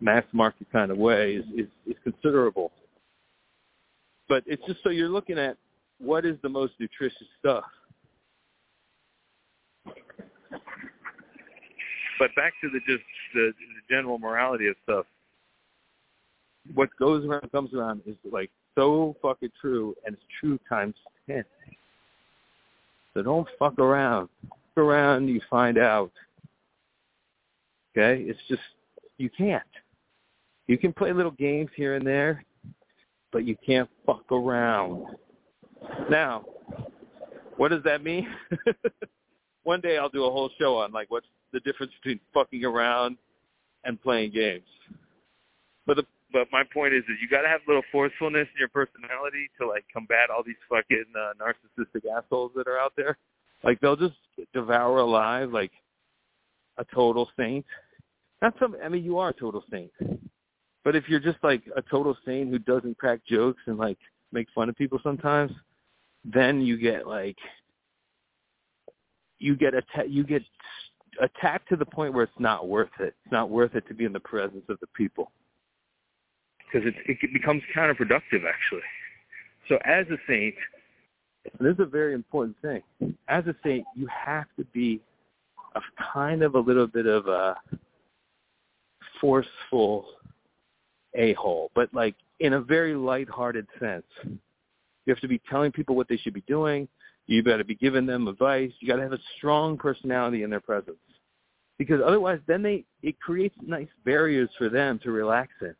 mass 0.00 0.24
market 0.32 0.66
kind 0.72 0.90
of 0.90 0.98
way 0.98 1.34
is, 1.34 1.44
is, 1.56 1.66
is 1.86 1.96
considerable. 2.02 2.72
But 4.28 4.42
it's 4.46 4.62
just 4.66 4.82
so 4.82 4.90
you're 4.90 5.08
looking 5.08 5.38
at 5.38 5.56
what 5.98 6.24
is 6.24 6.36
the 6.42 6.48
most 6.48 6.72
nutritious 6.80 7.26
stuff. 7.38 7.64
But 12.20 12.34
back 12.36 12.52
to 12.60 12.68
the 12.68 12.80
just 12.80 13.02
the, 13.32 13.52
the 13.58 13.94
general 13.94 14.18
morality 14.18 14.68
of 14.68 14.76
stuff. 14.84 15.06
What 16.74 16.90
goes 16.98 17.24
around 17.24 17.50
comes 17.50 17.72
around 17.72 18.02
is 18.06 18.14
like 18.30 18.50
so 18.74 19.16
fucking 19.22 19.52
true, 19.58 19.94
and 20.04 20.14
it's 20.14 20.22
true 20.38 20.60
times 20.68 20.94
ten. 21.26 21.44
So 23.14 23.22
don't 23.22 23.48
fuck 23.58 23.78
around. 23.78 24.28
Fuck 24.50 24.84
around, 24.84 25.28
you 25.28 25.40
find 25.48 25.78
out. 25.78 26.12
Okay, 27.96 28.22
it's 28.22 28.38
just 28.48 28.60
you 29.16 29.30
can't. 29.30 29.62
You 30.66 30.76
can 30.76 30.92
play 30.92 31.14
little 31.14 31.32
games 31.32 31.70
here 31.74 31.94
and 31.96 32.06
there, 32.06 32.44
but 33.32 33.46
you 33.46 33.56
can't 33.64 33.88
fuck 34.04 34.30
around. 34.30 35.06
Now, 36.10 36.44
what 37.56 37.68
does 37.68 37.82
that 37.84 38.04
mean? 38.04 38.28
One 39.62 39.80
day 39.80 39.96
I'll 39.96 40.10
do 40.10 40.26
a 40.26 40.30
whole 40.30 40.50
show 40.58 40.76
on 40.76 40.92
like 40.92 41.10
what's 41.10 41.26
the 41.52 41.60
difference 41.60 41.92
between 42.02 42.20
fucking 42.32 42.64
around 42.64 43.16
and 43.84 44.00
playing 44.00 44.32
games. 44.32 44.66
But 45.86 45.96
the 45.96 46.04
but 46.32 46.46
my 46.52 46.62
point 46.72 46.94
is 46.94 47.02
that 47.08 47.16
you 47.20 47.28
got 47.28 47.42
to 47.42 47.48
have 47.48 47.60
a 47.66 47.70
little 47.70 47.82
forcefulness 47.90 48.46
in 48.54 48.58
your 48.58 48.68
personality 48.68 49.50
to 49.60 49.66
like 49.66 49.84
combat 49.92 50.30
all 50.30 50.44
these 50.44 50.54
fucking 50.68 51.04
uh, 51.18 51.32
narcissistic 51.42 52.02
assholes 52.16 52.52
that 52.54 52.68
are 52.68 52.78
out 52.78 52.92
there. 52.96 53.18
Like 53.64 53.80
they'll 53.80 53.96
just 53.96 54.14
devour 54.54 54.98
alive 54.98 55.50
like 55.50 55.72
a 56.78 56.84
total 56.94 57.28
saint. 57.36 57.66
Not 58.40 58.54
some. 58.60 58.76
I 58.82 58.88
mean, 58.88 59.04
you 59.04 59.18
are 59.18 59.30
a 59.30 59.34
total 59.34 59.64
saint. 59.70 59.90
But 60.84 60.96
if 60.96 61.08
you're 61.08 61.20
just 61.20 61.38
like 61.42 61.62
a 61.76 61.82
total 61.82 62.16
saint 62.24 62.50
who 62.50 62.58
doesn't 62.58 62.98
crack 62.98 63.20
jokes 63.26 63.60
and 63.66 63.76
like 63.76 63.98
make 64.32 64.46
fun 64.54 64.68
of 64.68 64.76
people 64.76 64.98
sometimes, 65.02 65.52
then 66.24 66.60
you 66.60 66.78
get 66.78 67.06
like 67.06 67.36
you 69.38 69.56
get 69.56 69.74
atta- 69.74 70.08
you 70.08 70.24
get 70.24 70.42
attacked 71.20 71.68
to 71.68 71.76
the 71.76 71.86
point 71.86 72.14
where 72.14 72.24
it's 72.24 72.32
not 72.38 72.68
worth 72.68 72.90
it. 72.98 73.14
It's 73.24 73.32
not 73.32 73.50
worth 73.50 73.74
it 73.74 73.86
to 73.88 73.94
be 73.94 74.04
in 74.04 74.12
the 74.12 74.20
presence 74.20 74.64
of 74.68 74.78
the 74.80 74.86
people 74.88 75.30
because 76.72 76.86
it, 76.86 76.94
it 77.06 77.32
becomes 77.32 77.62
counterproductive 77.76 78.44
actually. 78.48 78.82
So 79.68 79.78
as 79.84 80.06
a 80.08 80.16
saint, 80.26 80.54
this 81.58 81.74
is 81.74 81.80
a 81.80 81.86
very 81.86 82.14
important 82.14 82.56
thing. 82.62 82.82
As 83.28 83.44
a 83.46 83.54
saint, 83.64 83.84
you 83.94 84.06
have 84.08 84.46
to 84.58 84.64
be 84.66 85.00
a 85.74 85.80
kind 86.12 86.42
of 86.42 86.54
a 86.54 86.58
little 86.58 86.86
bit 86.86 87.06
of 87.06 87.26
a 87.26 87.56
forceful 89.20 90.06
a-hole, 91.14 91.70
but 91.74 91.92
like 91.92 92.14
in 92.40 92.54
a 92.54 92.60
very 92.60 92.94
light-hearted 92.94 93.66
sense. 93.78 94.04
You 94.24 95.14
have 95.14 95.20
to 95.20 95.28
be 95.28 95.40
telling 95.50 95.72
people 95.72 95.96
what 95.96 96.08
they 96.08 96.16
should 96.16 96.34
be 96.34 96.44
doing. 96.46 96.86
You 97.26 97.42
better 97.42 97.64
be 97.64 97.74
giving 97.74 98.06
them 98.06 98.28
advice. 98.28 98.70
You 98.80 98.88
got 98.88 98.96
to 98.96 99.02
have 99.02 99.12
a 99.12 99.20
strong 99.36 99.76
personality 99.76 100.42
in 100.42 100.50
their 100.50 100.60
presence, 100.60 100.98
because 101.80 102.02
otherwise, 102.04 102.40
then 102.46 102.62
they 102.62 102.84
it 103.02 103.18
creates 103.20 103.54
nice 103.62 103.88
barriers 104.04 104.50
for 104.58 104.68
them 104.68 105.00
to 105.02 105.12
relax 105.12 105.50
in. 105.62 105.74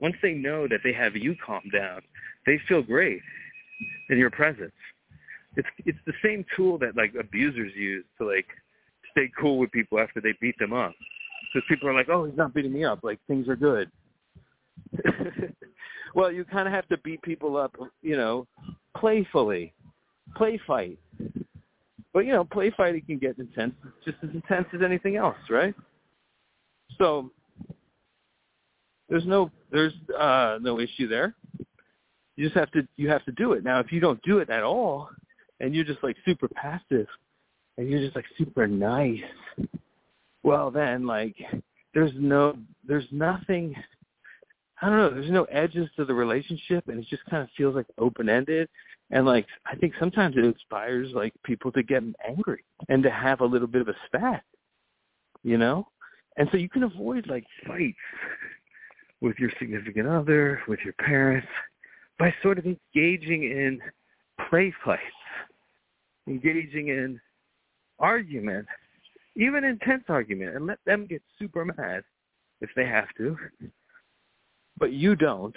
Once 0.00 0.14
they 0.22 0.32
know 0.32 0.66
that 0.66 0.80
they 0.82 0.92
have 0.94 1.14
you 1.16 1.36
calmed 1.44 1.70
down, 1.70 2.00
they 2.46 2.58
feel 2.66 2.80
great 2.80 3.20
in 4.08 4.16
your 4.16 4.30
presence. 4.30 4.72
It's 5.54 5.68
it's 5.84 5.98
the 6.06 6.14
same 6.24 6.46
tool 6.56 6.78
that 6.78 6.96
like 6.96 7.12
abusers 7.14 7.72
use 7.76 8.06
to 8.16 8.26
like 8.26 8.46
stay 9.10 9.30
cool 9.38 9.58
with 9.58 9.70
people 9.70 9.98
after 9.98 10.22
they 10.22 10.32
beat 10.40 10.58
them 10.58 10.72
up. 10.72 10.94
Because 11.52 11.66
people 11.68 11.90
are 11.90 11.94
like, 11.94 12.08
oh, 12.08 12.24
he's 12.24 12.38
not 12.38 12.54
beating 12.54 12.72
me 12.72 12.86
up. 12.86 13.00
Like 13.02 13.18
things 13.28 13.48
are 13.48 13.56
good. 13.56 13.90
well, 16.14 16.32
you 16.32 16.46
kind 16.46 16.66
of 16.66 16.72
have 16.72 16.88
to 16.88 16.96
beat 17.04 17.20
people 17.20 17.58
up, 17.58 17.76
you 18.00 18.16
know, 18.16 18.46
playfully, 18.96 19.74
play 20.36 20.58
fight. 20.66 20.98
But 22.12 22.20
you 22.20 22.32
know, 22.32 22.44
play 22.44 22.72
fighting 22.76 23.02
can 23.06 23.18
get 23.18 23.38
intense, 23.38 23.74
just 24.04 24.18
as 24.22 24.30
intense 24.34 24.66
as 24.74 24.80
anything 24.82 25.16
else, 25.16 25.36
right? 25.50 25.74
So 26.96 27.30
there's 29.08 29.26
no 29.26 29.50
there's 29.70 29.92
uh, 30.18 30.58
no 30.60 30.80
issue 30.80 31.08
there. 31.08 31.34
You 32.36 32.46
just 32.46 32.56
have 32.56 32.70
to 32.72 32.86
you 32.96 33.08
have 33.08 33.24
to 33.26 33.32
do 33.32 33.52
it. 33.52 33.64
Now, 33.64 33.80
if 33.80 33.92
you 33.92 34.00
don't 34.00 34.22
do 34.22 34.38
it 34.38 34.50
at 34.50 34.62
all, 34.62 35.10
and 35.60 35.74
you're 35.74 35.84
just 35.84 36.02
like 36.02 36.16
super 36.24 36.48
passive, 36.48 37.06
and 37.76 37.88
you're 37.88 38.00
just 38.00 38.16
like 38.16 38.26
super 38.36 38.66
nice, 38.66 39.20
well 40.42 40.70
then 40.70 41.06
like 41.06 41.36
there's 41.94 42.12
no 42.16 42.56
there's 42.86 43.06
nothing 43.10 43.74
I 44.80 44.88
don't 44.88 44.98
know, 44.98 45.10
there's 45.10 45.30
no 45.30 45.44
edges 45.44 45.88
to 45.96 46.04
the 46.04 46.14
relationship 46.14 46.86
and 46.88 46.98
it 47.00 47.06
just 47.10 47.24
kind 47.28 47.42
of 47.42 47.48
feels 47.56 47.74
like 47.74 47.86
open 47.98 48.28
ended 48.28 48.68
and 49.10 49.26
like 49.26 49.46
I 49.66 49.76
think 49.76 49.94
sometimes 49.98 50.36
it 50.36 50.44
inspires 50.44 51.08
like 51.14 51.32
people 51.44 51.72
to 51.72 51.82
get 51.82 52.02
angry 52.26 52.64
and 52.88 53.02
to 53.02 53.10
have 53.10 53.40
a 53.40 53.46
little 53.46 53.68
bit 53.68 53.82
of 53.82 53.88
a 53.88 53.96
spat. 54.06 54.42
You 55.42 55.58
know? 55.58 55.86
And 56.36 56.48
so 56.50 56.58
you 56.58 56.68
can 56.68 56.84
avoid 56.84 57.26
like 57.26 57.44
fights 57.66 57.96
with 59.20 59.36
your 59.38 59.50
significant 59.58 60.08
other, 60.08 60.60
with 60.68 60.78
your 60.84 60.94
parents, 60.94 61.48
by 62.18 62.32
sort 62.42 62.58
of 62.58 62.66
engaging 62.66 63.44
in 63.44 63.80
play 64.48 64.72
fights, 64.84 65.02
engaging 66.28 66.88
in 66.88 67.20
argument, 67.98 68.66
even 69.36 69.64
intense 69.64 70.04
argument, 70.08 70.54
and 70.54 70.66
let 70.66 70.78
them 70.86 71.06
get 71.06 71.22
super 71.38 71.64
mad 71.64 72.02
if 72.60 72.70
they 72.76 72.86
have 72.86 73.08
to. 73.16 73.36
But 74.78 74.92
you 74.92 75.16
don't, 75.16 75.56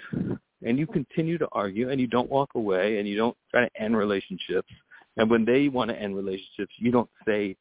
and 0.64 0.78
you 0.78 0.86
continue 0.86 1.38
to 1.38 1.48
argue, 1.52 1.90
and 1.90 2.00
you 2.00 2.06
don't 2.06 2.30
walk 2.30 2.50
away, 2.54 2.98
and 2.98 3.08
you 3.08 3.16
don't 3.16 3.36
try 3.50 3.62
to 3.62 3.82
end 3.82 3.96
relationships. 3.96 4.68
And 5.16 5.30
when 5.30 5.44
they 5.44 5.68
want 5.68 5.90
to 5.90 6.00
end 6.00 6.16
relationships, 6.16 6.72
you 6.78 6.90
don't 6.90 7.10
say, 7.26 7.56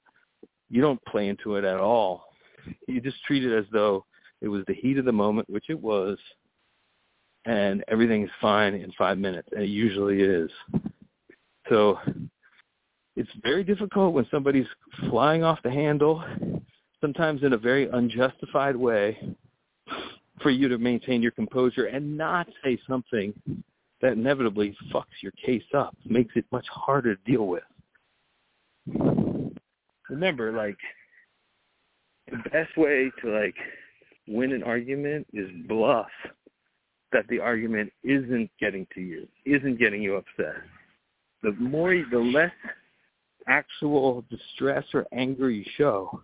you 0.69 0.81
don't 0.81 1.03
play 1.05 1.27
into 1.27 1.55
it 1.55 1.65
at 1.65 1.77
all. 1.77 2.25
You 2.87 3.01
just 3.01 3.23
treat 3.25 3.43
it 3.43 3.57
as 3.57 3.65
though 3.71 4.05
it 4.41 4.47
was 4.47 4.63
the 4.67 4.73
heat 4.73 4.97
of 4.97 5.05
the 5.05 5.11
moment, 5.11 5.49
which 5.49 5.65
it 5.69 5.79
was, 5.79 6.17
and 7.45 7.83
everything's 7.87 8.29
fine 8.39 8.73
in 8.73 8.91
five 8.97 9.17
minutes, 9.17 9.49
and 9.51 9.63
it 9.63 9.69
usually 9.69 10.21
is. 10.21 10.49
So 11.69 11.99
it's 13.15 13.29
very 13.43 13.63
difficult 13.63 14.13
when 14.13 14.27
somebody's 14.31 14.67
flying 15.09 15.43
off 15.43 15.59
the 15.63 15.71
handle, 15.71 16.23
sometimes 17.01 17.43
in 17.43 17.53
a 17.53 17.57
very 17.57 17.89
unjustified 17.89 18.75
way, 18.75 19.17
for 20.41 20.49
you 20.49 20.67
to 20.67 20.77
maintain 20.77 21.21
your 21.21 21.31
composure 21.31 21.85
and 21.85 22.17
not 22.17 22.47
say 22.63 22.77
something 22.87 23.33
that 24.01 24.13
inevitably 24.13 24.75
fucks 24.93 25.21
your 25.21 25.31
case 25.43 25.63
up, 25.73 25.95
makes 26.05 26.35
it 26.35 26.45
much 26.51 26.65
harder 26.69 27.15
to 27.15 27.21
deal 27.23 27.47
with. 27.47 27.63
Remember, 30.09 30.51
like, 30.51 30.77
the 32.29 32.49
best 32.49 32.75
way 32.77 33.11
to, 33.21 33.29
like, 33.29 33.55
win 34.27 34.53
an 34.53 34.63
argument 34.63 35.27
is 35.33 35.49
bluff 35.67 36.07
that 37.11 37.27
the 37.27 37.39
argument 37.39 37.91
isn't 38.03 38.49
getting 38.59 38.87
to 38.95 39.01
you, 39.01 39.27
isn't 39.45 39.77
getting 39.77 40.01
you 40.01 40.15
upset. 40.15 40.55
The 41.43 41.51
more, 41.53 41.93
the 42.11 42.17
less 42.17 42.51
actual 43.47 44.23
distress 44.29 44.85
or 44.93 45.05
anger 45.13 45.49
you 45.49 45.65
show, 45.77 46.21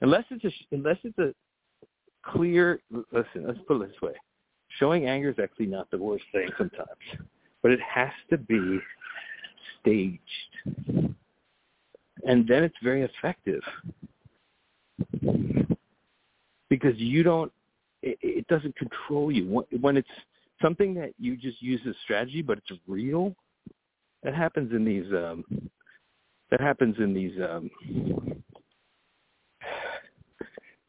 unless 0.00 0.24
it's 0.30 0.44
a, 0.44 0.74
unless 0.74 0.98
it's 1.02 1.18
a 1.18 1.34
clear. 2.32 2.80
Listen, 2.90 3.46
let's 3.46 3.58
put 3.66 3.80
it 3.82 3.88
this 3.88 4.02
way: 4.02 4.14
showing 4.78 5.06
anger 5.06 5.30
is 5.30 5.36
actually 5.42 5.66
not 5.66 5.90
the 5.90 5.98
worst 5.98 6.24
thing 6.32 6.48
sometimes, 6.58 7.26
but 7.62 7.70
it 7.70 7.80
has 7.80 8.10
to 8.30 8.38
be 8.38 8.78
staged, 9.80 10.20
and 12.26 12.46
then 12.46 12.64
it's 12.64 12.76
very 12.82 13.02
effective. 13.02 13.62
Because 16.70 16.96
you 16.96 17.22
don't 17.22 17.52
it, 18.02 18.18
it 18.20 18.46
doesn't 18.48 18.76
control 18.76 19.30
you. 19.30 19.64
When 19.80 19.96
it's 19.96 20.08
something 20.62 20.94
that 20.94 21.12
you 21.18 21.36
just 21.36 21.60
use 21.60 21.80
as 21.88 21.94
strategy 22.04 22.42
but 22.42 22.58
it's 22.58 22.80
real 22.86 23.34
that 24.22 24.34
happens 24.34 24.72
in 24.72 24.84
these 24.84 25.06
um 25.12 25.44
that 26.50 26.60
happens 26.60 26.96
in 26.98 27.12
these 27.12 27.32
um 27.40 27.70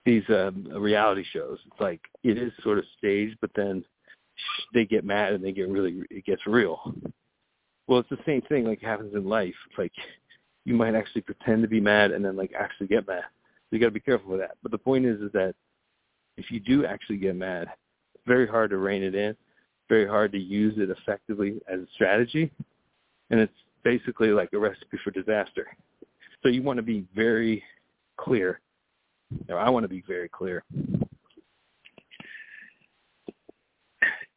these 0.06 0.24
um 0.30 0.68
reality 0.76 1.24
shows 1.34 1.58
it's 1.66 1.82
like 1.82 2.02
it 2.24 2.38
is 2.38 2.52
sort 2.64 2.78
of 2.78 2.86
staged 2.98 3.38
but 3.42 3.50
then 3.56 3.84
they 4.74 4.86
get 4.86 5.04
mad 5.04 5.34
and 5.34 5.44
they 5.44 5.52
get 5.52 5.70
really 5.70 6.02
it 6.10 6.26
gets 6.26 6.46
real 6.46 6.94
well 7.88 8.00
it's 8.00 8.10
the 8.10 8.18
same 8.26 8.42
thing 8.44 8.66
like 8.66 8.82
happens 8.82 9.14
in 9.16 9.26
life 9.26 9.56
like 9.78 9.92
you 10.66 10.74
might 10.74 10.96
actually 10.96 11.22
pretend 11.22 11.62
to 11.62 11.68
be 11.68 11.80
mad 11.80 12.12
and 12.12 12.26
then 12.26 12.36
like 12.36 12.52
actually 12.58 12.88
get 12.88 13.08
mad. 13.08 13.24
So 13.24 13.76
you 13.76 13.80
got 13.80 13.88
to 13.88 13.92
be 13.92 14.00
careful 14.00 14.32
with 14.32 14.42
that. 14.42 14.58
But 14.62 14.72
the 14.72 14.78
point 14.78 15.06
is, 15.06 15.22
is 15.22 15.32
that 15.34 15.54
if 16.38 16.52
you 16.52 16.60
do 16.60 16.86
actually 16.86 17.18
get 17.18 17.36
mad, 17.36 17.68
it's 18.14 18.24
very 18.28 18.48
hard 18.48 18.72
to 18.72 18.78
rein 18.78 19.04
it 19.04 19.16
in. 19.16 19.36
Very 19.88 20.08
hard 20.08 20.32
to 20.32 20.40
use 20.40 20.74
it 20.78 20.90
effectively 20.90 21.62
as 21.72 21.80
a 21.80 21.86
strategy, 21.94 22.52
and 23.30 23.40
it's 23.40 23.54
basically 23.84 24.30
like 24.30 24.50
a 24.54 24.58
recipe 24.58 24.98
for 25.04 25.12
disaster. 25.12 25.68
So 26.42 26.50
you 26.50 26.64
want 26.64 26.78
to 26.78 26.84
be 26.84 27.06
very 27.16 27.64
clear. 28.18 28.60
Or 29.50 29.58
I 29.58 29.70
want 29.70 29.84
to 29.84 29.90
be 29.90 30.04
very 30.08 30.30
clear. 30.30 30.64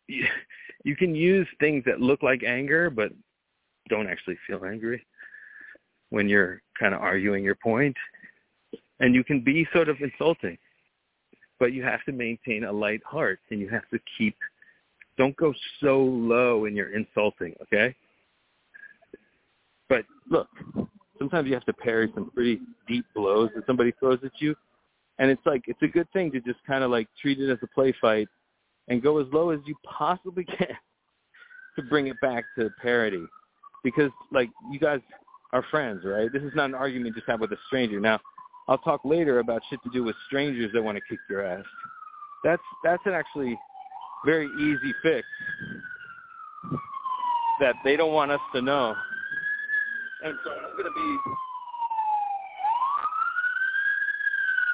You 0.09 0.97
can 0.97 1.15
use 1.15 1.47
things 1.61 1.85
that 1.87 2.01
look 2.01 2.23
like 2.23 2.43
anger, 2.43 2.89
but 2.89 3.13
don't 3.89 4.09
actually 4.09 4.39
feel 4.47 4.65
angry 4.65 5.05
when 6.11 6.29
you're 6.29 6.63
kind 6.79 6.95
of 6.95 7.01
arguing 7.01 7.45
your 7.45 7.57
point. 7.57 7.97
And 9.01 9.15
you 9.15 9.23
can 9.23 9.41
be 9.41 9.67
sort 9.73 9.89
of 9.89 10.01
insulting, 10.01 10.59
but 11.61 11.73
you 11.73 11.83
have 11.83 12.05
to 12.05 12.13
maintain 12.13 12.65
a 12.65 12.73
light 12.73 13.03
heart 13.05 13.39
and 13.51 13.61
you 13.61 13.69
have 13.69 13.89
to 13.91 13.99
keep, 14.17 14.37
don't 15.17 15.37
go 15.37 15.53
so 15.81 16.01
low 16.01 16.65
in 16.65 16.75
your 16.75 16.95
insulting, 16.95 17.55
okay? 17.63 17.95
But 19.89 20.05
look, 20.31 20.49
sometimes 21.19 21.49
you 21.49 21.55
have 21.55 21.65
to 21.67 21.73
parry 21.73 22.11
some 22.15 22.31
pretty 22.31 22.61
deep 22.89 23.05
blows 23.15 23.51
that 23.55 23.67
somebody 23.67 23.93
throws 24.01 24.19
at 24.25 24.33
you. 24.39 24.55
And 25.19 25.31
it's 25.31 25.45
like, 25.45 25.65
it's 25.67 25.83
a 25.83 25.89
good 25.89 26.11
thing 26.13 26.31
to 26.33 26.41
just 26.41 26.59
kind 26.67 26.85
of 26.85 26.91
like 26.91 27.09
treat 27.21 27.41
it 27.41 27.51
as 27.51 27.59
a 27.63 27.67
play 27.67 27.95
fight 28.01 28.29
and 28.89 29.03
go 29.03 29.19
as 29.19 29.27
low 29.33 29.51
as 29.51 29.61
you 29.67 29.75
possibly 29.85 30.45
can 30.59 30.77
to 31.77 31.83
bring 31.83 32.07
it 32.07 32.21
back 32.21 32.45
to 32.59 32.71
parity. 32.81 33.25
Because 33.85 34.11
like 34.33 34.51
you 34.71 34.79
guys 34.79 35.01
are 35.53 35.65
friends, 35.71 36.05
right? 36.05 36.33
This 36.33 36.43
is 36.43 36.53
not 36.55 36.67
an 36.67 36.75
argument 36.75 37.15
just 37.15 37.27
have 37.29 37.41
with 37.41 37.53
a 37.53 37.59
stranger. 37.67 38.01
Now, 38.01 38.21
I'll 38.69 38.79
talk 38.79 39.01
later 39.05 39.39
about 39.39 39.63
shit 39.71 39.83
to 39.83 39.91
do 39.91 40.05
with 40.05 40.15
strangers 40.27 40.71
that 40.75 40.83
want 40.83 40.97
to 40.97 41.03
kick 41.09 41.19
your 41.31 41.45
ass. 41.45 41.65
That's 42.45 42.63
that's 42.85 43.03
an 43.07 43.13
actually 43.13 43.59
very 44.25 44.47
easy 44.61 44.95
fix 45.03 45.27
that 47.61 47.75
they 47.85 47.97
don't 47.97 48.13
want 48.13 48.31
us 48.31 48.41
to 48.55 48.61
know. 48.61 48.95
And 50.25 50.35
so 50.45 50.51
I'm 50.51 50.77
gonna 50.77 50.95
be 50.95 51.19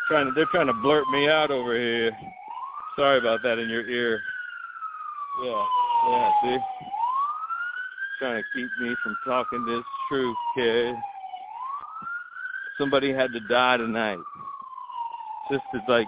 trying 0.09 0.27
to 0.27 0.33
they're 0.33 0.47
trying 0.47 0.67
to 0.67 0.73
blurt 0.75 1.09
me 1.09 1.29
out 1.29 1.51
over 1.51 1.75
here. 1.75 2.11
Sorry 2.97 3.19
about 3.19 3.43
that 3.43 3.59
in 3.59 3.69
your 3.69 3.87
ear. 3.89 4.21
Yeah, 5.43 5.65
yeah, 6.09 6.31
see? 6.43 6.59
Trying 8.19 8.43
to 8.43 8.49
keep 8.55 8.69
me 8.81 8.95
from 9.03 9.17
talking 9.27 9.65
this 9.67 9.85
truth, 10.09 10.37
kid. 10.57 10.95
Somebody 12.79 13.13
had 13.13 13.33
to 13.33 13.41
die 13.41 13.77
tonight. 13.77 14.19
Just 15.51 15.65
to 15.75 15.81
like 15.89 16.07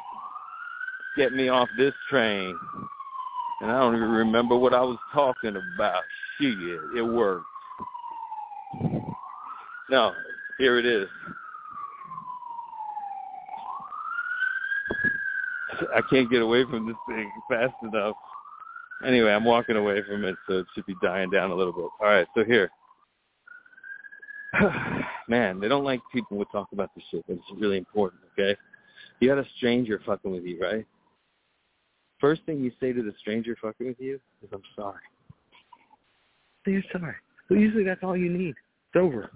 get 1.16 1.32
me 1.32 1.48
off 1.48 1.68
this 1.76 1.94
train. 2.08 2.56
And 3.60 3.70
I 3.70 3.80
don't 3.80 3.96
even 3.96 4.10
remember 4.10 4.56
what 4.56 4.74
I 4.74 4.82
was 4.82 4.98
talking 5.12 5.56
about. 5.74 6.02
Shit, 6.38 6.58
it 6.96 7.02
worked. 7.02 7.46
Now, 9.90 10.14
here 10.58 10.78
it 10.78 10.84
is. 10.84 11.08
I 15.96 16.02
can't 16.10 16.30
get 16.30 16.42
away 16.42 16.64
from 16.64 16.86
this 16.86 16.96
thing 17.08 17.30
fast 17.48 17.74
enough. 17.82 18.16
Anyway, 19.06 19.30
I'm 19.30 19.44
walking 19.44 19.76
away 19.76 20.02
from 20.06 20.24
it, 20.24 20.36
so 20.46 20.58
it 20.58 20.66
should 20.74 20.84
be 20.84 20.94
dying 21.02 21.30
down 21.30 21.50
a 21.50 21.54
little 21.54 21.72
bit. 21.72 21.88
All 22.00 22.06
right, 22.06 22.26
so 22.36 22.44
here. 22.44 22.70
Man, 25.28 25.58
they 25.58 25.68
don't 25.68 25.84
like 25.84 26.00
people 26.12 26.36
who 26.36 26.44
talk 26.46 26.68
about 26.72 26.90
this 26.94 27.04
shit, 27.10 27.24
but 27.26 27.34
it's 27.34 27.60
really 27.60 27.78
important, 27.78 28.20
okay? 28.32 28.58
You 29.20 29.28
got 29.28 29.38
a 29.38 29.46
stranger 29.56 30.00
fucking 30.04 30.30
with 30.30 30.44
you, 30.44 30.60
right? 30.60 30.86
First 32.20 32.42
thing 32.44 32.62
you 32.62 32.72
say 32.78 32.92
to 32.92 33.02
the 33.02 33.12
stranger 33.18 33.56
fucking 33.60 33.86
with 33.86 34.00
you 34.00 34.20
is, 34.42 34.50
I'm 34.52 34.62
sorry. 34.74 35.00
Say 36.64 36.72
you're 36.72 36.82
sorry. 36.92 37.14
Usually 37.48 37.84
that's 37.84 38.02
all 38.02 38.16
you 38.16 38.30
need. 38.30 38.50
It's 38.50 38.96
over. 38.96 39.30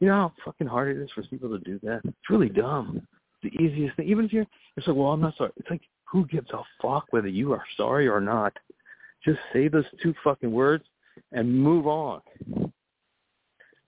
You 0.00 0.08
know 0.08 0.14
how 0.14 0.32
fucking 0.44 0.66
hard 0.66 0.96
it 0.96 1.00
is 1.02 1.10
for 1.14 1.22
people 1.24 1.50
to 1.50 1.58
do 1.58 1.78
that? 1.82 2.00
It's 2.04 2.30
really 2.30 2.48
dumb. 2.48 3.06
The 3.42 3.50
easiest 3.60 3.96
thing. 3.96 4.08
Even 4.08 4.24
if 4.24 4.32
you're, 4.32 4.46
it's 4.76 4.86
like, 4.86 4.96
well, 4.96 5.08
I'm 5.08 5.20
not 5.20 5.36
sorry. 5.36 5.52
It's 5.56 5.70
like, 5.70 5.82
who 6.04 6.26
gives 6.26 6.50
a 6.50 6.62
fuck 6.80 7.06
whether 7.10 7.28
you 7.28 7.52
are 7.52 7.64
sorry 7.76 8.08
or 8.08 8.20
not? 8.20 8.52
Just 9.24 9.38
say 9.52 9.68
those 9.68 9.84
two 10.02 10.14
fucking 10.24 10.50
words 10.50 10.84
and 11.32 11.52
move 11.52 11.86
on. 11.86 12.20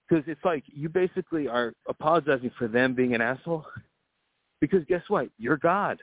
Because 0.09 0.25
it's 0.27 0.44
like 0.44 0.64
you 0.66 0.88
basically 0.88 1.49
are 1.49 1.73
apologizing 1.88 2.51
for 2.59 2.68
them 2.68 2.94
being 2.94 3.14
an 3.14 3.20
asshole. 3.20 3.64
Because 4.61 4.85
guess 4.88 5.03
what? 5.09 5.29
You're 5.38 5.57
God. 5.57 6.01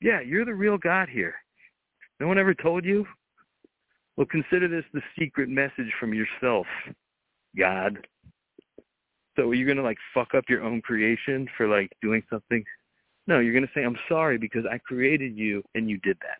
Yeah, 0.00 0.20
you're 0.20 0.44
the 0.44 0.54
real 0.54 0.78
God 0.78 1.08
here. 1.08 1.34
No 2.20 2.26
one 2.26 2.38
ever 2.38 2.54
told 2.54 2.84
you? 2.84 3.06
Well, 4.16 4.26
consider 4.26 4.68
this 4.68 4.84
the 4.94 5.02
secret 5.18 5.48
message 5.48 5.92
from 6.00 6.14
yourself, 6.14 6.66
God. 7.58 7.98
So 9.36 9.50
are 9.50 9.54
you 9.54 9.66
gonna 9.66 9.82
like 9.82 9.98
fuck 10.14 10.34
up 10.34 10.44
your 10.48 10.62
own 10.62 10.80
creation 10.80 11.46
for 11.56 11.68
like 11.68 11.92
doing 12.00 12.22
something? 12.30 12.64
No, 13.26 13.40
you're 13.40 13.54
gonna 13.54 13.70
say 13.74 13.82
I'm 13.84 13.98
sorry 14.08 14.38
because 14.38 14.64
I 14.70 14.78
created 14.78 15.36
you 15.36 15.62
and 15.74 15.88
you 15.88 15.98
did 15.98 16.16
that. 16.20 16.38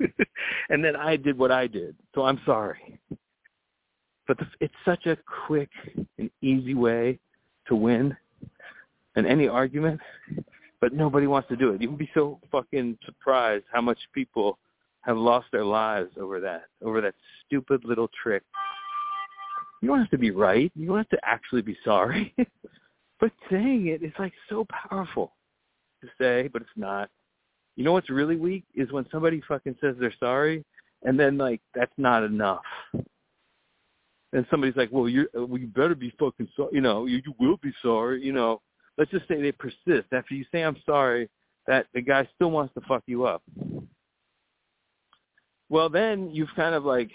and 0.70 0.84
then 0.84 0.96
I 0.96 1.16
did 1.16 1.38
what 1.38 1.50
I 1.50 1.66
did, 1.66 1.96
so 2.14 2.24
I'm 2.24 2.40
sorry. 2.44 2.98
But 4.26 4.38
the, 4.38 4.46
it's 4.60 4.74
such 4.84 5.06
a 5.06 5.16
quick 5.46 5.70
and 6.18 6.30
easy 6.42 6.74
way 6.74 7.18
to 7.68 7.76
win 7.76 8.16
in 9.16 9.26
any 9.26 9.48
argument, 9.48 10.00
but 10.80 10.92
nobody 10.92 11.26
wants 11.26 11.48
to 11.48 11.56
do 11.56 11.70
it. 11.70 11.80
You 11.80 11.90
would 11.90 11.98
be 11.98 12.10
so 12.14 12.40
fucking 12.50 12.98
surprised 13.04 13.64
how 13.72 13.80
much 13.80 13.98
people 14.12 14.58
have 15.02 15.16
lost 15.16 15.46
their 15.52 15.64
lives 15.64 16.10
over 16.18 16.40
that, 16.40 16.64
over 16.82 17.00
that 17.02 17.14
stupid 17.46 17.84
little 17.84 18.08
trick 18.22 18.42
you 19.84 19.88
don't 19.88 19.98
have 19.98 20.10
to 20.10 20.18
be 20.18 20.30
right. 20.30 20.72
You 20.74 20.86
don't 20.86 20.96
have 20.96 21.10
to 21.10 21.18
actually 21.22 21.60
be 21.60 21.76
sorry. 21.84 22.34
but 23.20 23.30
saying 23.50 23.88
it 23.88 24.02
is 24.02 24.12
like 24.18 24.32
so 24.48 24.66
powerful 24.88 25.32
to 26.02 26.08
say, 26.20 26.48
but 26.48 26.62
it's 26.62 26.70
not. 26.76 27.08
You 27.76 27.84
know 27.84 27.92
what's 27.92 28.10
really 28.10 28.36
weak 28.36 28.64
is 28.74 28.92
when 28.92 29.06
somebody 29.10 29.42
fucking 29.46 29.76
says 29.80 29.96
they're 29.98 30.14
sorry, 30.20 30.64
and 31.02 31.18
then 31.18 31.36
like 31.38 31.60
that's 31.74 31.92
not 31.96 32.22
enough. 32.22 32.62
And 34.32 34.44
somebody's 34.50 34.76
like, 34.76 34.90
well, 34.92 35.08
you 35.08 35.28
well, 35.34 35.58
you 35.58 35.66
better 35.68 35.94
be 35.94 36.12
fucking 36.18 36.48
sorry. 36.56 36.70
You 36.72 36.80
know, 36.80 37.06
you, 37.06 37.20
you 37.24 37.34
will 37.38 37.56
be 37.62 37.72
sorry. 37.82 38.22
You 38.22 38.32
know, 38.32 38.60
let's 38.98 39.10
just 39.10 39.28
say 39.28 39.40
they 39.40 39.52
persist 39.52 40.12
after 40.12 40.34
you 40.34 40.44
say 40.52 40.62
I'm 40.62 40.76
sorry. 40.86 41.28
That 41.66 41.86
the 41.94 42.02
guy 42.02 42.28
still 42.34 42.50
wants 42.50 42.74
to 42.74 42.82
fuck 42.86 43.02
you 43.06 43.24
up. 43.24 43.42
Well, 45.70 45.88
then 45.88 46.30
you've 46.30 46.54
kind 46.54 46.74
of 46.74 46.84
like 46.84 47.10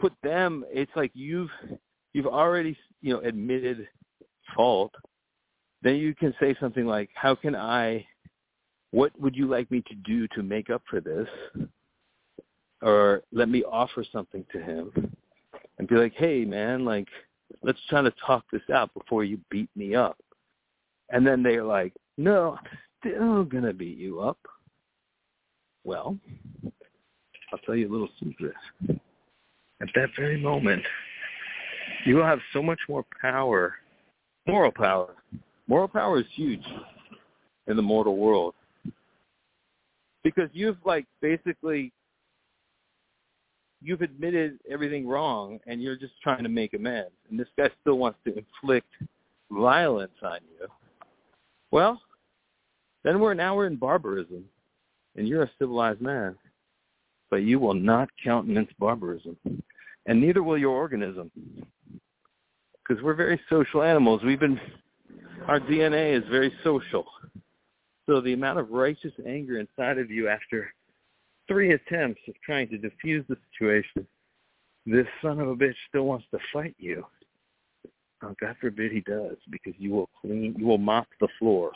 put 0.00 0.12
them 0.22 0.64
it's 0.70 0.90
like 0.96 1.12
you've 1.14 1.50
you've 2.12 2.26
already 2.26 2.76
you 3.00 3.14
know 3.14 3.20
admitted 3.20 3.88
fault 4.54 4.92
then 5.82 5.96
you 5.96 6.14
can 6.14 6.34
say 6.40 6.54
something 6.58 6.86
like 6.86 7.10
how 7.14 7.34
can 7.34 7.54
i 7.54 8.04
what 8.94 9.10
would 9.20 9.34
you 9.34 9.46
like 9.46 9.68
me 9.72 9.82
to 9.88 9.94
do 9.96 10.28
to 10.28 10.42
make 10.44 10.70
up 10.70 10.80
for 10.88 11.00
this? 11.00 11.26
Or 12.80 13.22
let 13.32 13.48
me 13.48 13.64
offer 13.64 14.04
something 14.12 14.46
to 14.52 14.62
him 14.62 15.16
and 15.78 15.88
be 15.88 15.96
like 15.96 16.14
hey 16.14 16.44
man 16.44 16.84
like 16.84 17.08
let's 17.62 17.80
try 17.88 18.02
to 18.02 18.12
talk 18.24 18.44
this 18.52 18.62
out 18.72 18.94
before 18.94 19.24
you 19.24 19.40
beat 19.50 19.68
me 19.74 19.96
up 19.96 20.16
and 21.10 21.26
then 21.26 21.42
they're 21.42 21.64
like 21.64 21.92
no 22.18 22.56
i'm 22.60 22.78
still 23.00 23.44
going 23.44 23.64
to 23.64 23.72
beat 23.72 23.98
you 23.98 24.20
up. 24.20 24.38
Well 25.82 26.16
i'll 27.52 27.58
tell 27.66 27.74
you 27.74 27.88
a 27.88 27.92
little 27.92 28.10
secret. 28.22 28.54
At 29.80 29.88
that 29.96 30.10
very 30.16 30.40
moment, 30.40 30.84
you 32.06 32.16
will 32.16 32.26
have 32.26 32.38
so 32.52 32.62
much 32.62 32.78
more 32.88 33.04
power, 33.20 33.74
moral 34.46 34.72
power. 34.72 35.14
Moral 35.66 35.88
power 35.88 36.20
is 36.20 36.26
huge 36.34 36.64
in 37.66 37.76
the 37.76 37.82
mortal 37.82 38.16
world. 38.16 38.54
Because 40.22 40.48
you've 40.52 40.78
like 40.84 41.06
basically 41.20 41.92
you've 43.82 44.02
admitted 44.02 44.58
everything 44.70 45.06
wrong 45.06 45.60
and 45.66 45.82
you're 45.82 45.96
just 45.96 46.14
trying 46.22 46.42
to 46.42 46.48
make 46.48 46.74
amends. 46.74 47.12
And 47.30 47.38
this 47.38 47.48
guy 47.58 47.68
still 47.80 47.98
wants 47.98 48.18
to 48.26 48.34
inflict 48.36 48.88
violence 49.50 50.12
on 50.22 50.38
you. 50.58 50.66
Well 51.70 52.00
then 53.04 53.20
we're 53.20 53.34
now 53.34 53.54
we're 53.54 53.66
in 53.66 53.76
barbarism. 53.76 54.44
And 55.16 55.28
you're 55.28 55.44
a 55.44 55.50
civilized 55.58 56.00
man. 56.00 56.36
But 57.30 57.42
you 57.42 57.58
will 57.58 57.74
not 57.74 58.08
countenance 58.22 58.70
barbarism. 58.78 59.36
And 60.06 60.20
neither 60.20 60.42
will 60.42 60.58
your 60.58 60.72
organism. 60.72 61.30
Because 62.86 63.02
we're 63.02 63.14
very 63.14 63.40
social 63.48 63.82
animals. 63.82 64.22
We've 64.24 64.40
been, 64.40 64.60
our 65.46 65.60
DNA 65.60 66.16
is 66.16 66.24
very 66.30 66.52
social. 66.62 67.04
So 68.06 68.20
the 68.20 68.34
amount 68.34 68.58
of 68.58 68.70
righteous 68.70 69.12
anger 69.26 69.58
inside 69.58 69.98
of 69.98 70.10
you 70.10 70.28
after 70.28 70.72
three 71.48 71.72
attempts 71.72 72.20
of 72.28 72.34
trying 72.44 72.68
to 72.68 72.78
diffuse 72.78 73.24
the 73.28 73.36
situation 73.52 74.06
this 74.86 75.06
son 75.22 75.40
of 75.40 75.48
a 75.48 75.56
bitch 75.56 75.74
still 75.88 76.04
wants 76.04 76.26
to 76.30 76.38
fight 76.52 76.74
you. 76.78 77.04
Oh, 78.22 78.34
God 78.40 78.56
forbid 78.60 78.92
he 78.92 79.00
does, 79.00 79.36
because 79.50 79.74
you 79.78 79.90
will 79.92 80.10
clean, 80.20 80.54
you 80.58 80.66
will 80.66 80.78
mop 80.78 81.06
the 81.20 81.28
floor 81.38 81.72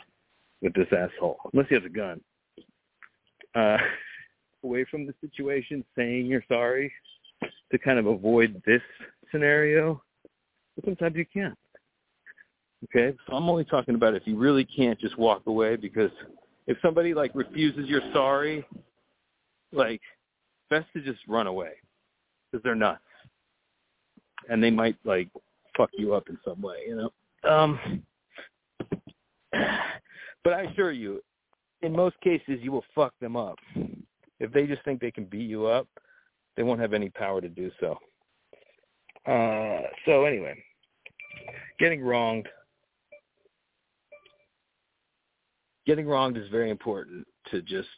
with 0.61 0.73
this 0.73 0.87
asshole, 0.91 1.37
unless 1.53 1.67
he 1.69 1.75
has 1.75 1.83
a 1.85 1.89
gun. 1.89 2.21
Uh, 3.55 3.77
away 4.63 4.85
from 4.89 5.05
the 5.05 5.13
situation, 5.21 5.83
saying 5.95 6.25
you're 6.25 6.43
sorry 6.47 6.91
to 7.71 7.77
kind 7.79 7.97
of 7.97 8.05
avoid 8.05 8.61
this 8.65 8.81
scenario, 9.31 10.01
sometimes 10.85 11.15
you 11.15 11.25
can't. 11.31 11.57
Okay, 12.85 13.15
so 13.27 13.35
I'm 13.35 13.49
only 13.49 13.65
talking 13.65 13.95
about 13.95 14.15
if 14.15 14.23
you 14.25 14.37
really 14.37 14.63
can't 14.63 14.99
just 14.99 15.17
walk 15.17 15.43
away 15.47 15.75
because 15.75 16.11
if 16.67 16.77
somebody 16.81 17.13
like 17.13 17.31
refuses 17.33 17.87
your 17.87 18.01
sorry, 18.13 18.65
like 19.73 20.01
best 20.69 20.85
to 20.93 21.01
just 21.01 21.19
run 21.27 21.47
away 21.47 21.71
because 22.51 22.63
they're 22.63 22.75
nuts 22.75 23.01
and 24.49 24.63
they 24.63 24.71
might 24.71 24.95
like 25.03 25.27
fuck 25.75 25.89
you 25.97 26.13
up 26.13 26.29
in 26.29 26.37
some 26.45 26.61
way, 26.61 26.77
you 26.87 26.95
know. 26.95 27.49
Um, 27.49 28.03
but 30.43 30.53
I 30.53 30.63
assure 30.63 30.91
you, 30.91 31.21
in 31.81 31.93
most 31.93 32.19
cases, 32.21 32.59
you 32.61 32.71
will 32.71 32.85
fuck 32.95 33.13
them 33.19 33.35
up. 33.35 33.57
If 34.39 34.51
they 34.53 34.67
just 34.67 34.83
think 34.83 35.01
they 35.01 35.11
can 35.11 35.25
beat 35.25 35.49
you 35.49 35.65
up, 35.65 35.87
they 36.55 36.63
won't 36.63 36.79
have 36.79 36.93
any 36.93 37.09
power 37.09 37.41
to 37.41 37.49
do 37.49 37.71
so. 37.79 37.97
Uh, 39.25 39.81
so 40.05 40.25
anyway, 40.25 40.55
getting 41.79 42.01
wronged. 42.01 42.47
Getting 45.85 46.07
wronged 46.07 46.37
is 46.37 46.47
very 46.49 46.69
important 46.69 47.25
to 47.51 47.61
just 47.61 47.89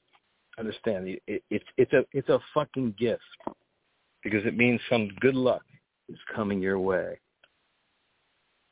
understand. 0.57 1.07
It, 1.27 1.43
it, 1.49 1.63
it's 1.77 1.91
a 1.93 2.05
it's 2.13 2.29
a 2.29 2.39
fucking 2.53 2.95
gift 2.97 3.21
because 4.23 4.45
it 4.45 4.55
means 4.55 4.79
some 4.89 5.09
good 5.19 5.35
luck 5.35 5.63
is 6.07 6.17
coming 6.33 6.61
your 6.61 6.79
way. 6.79 7.19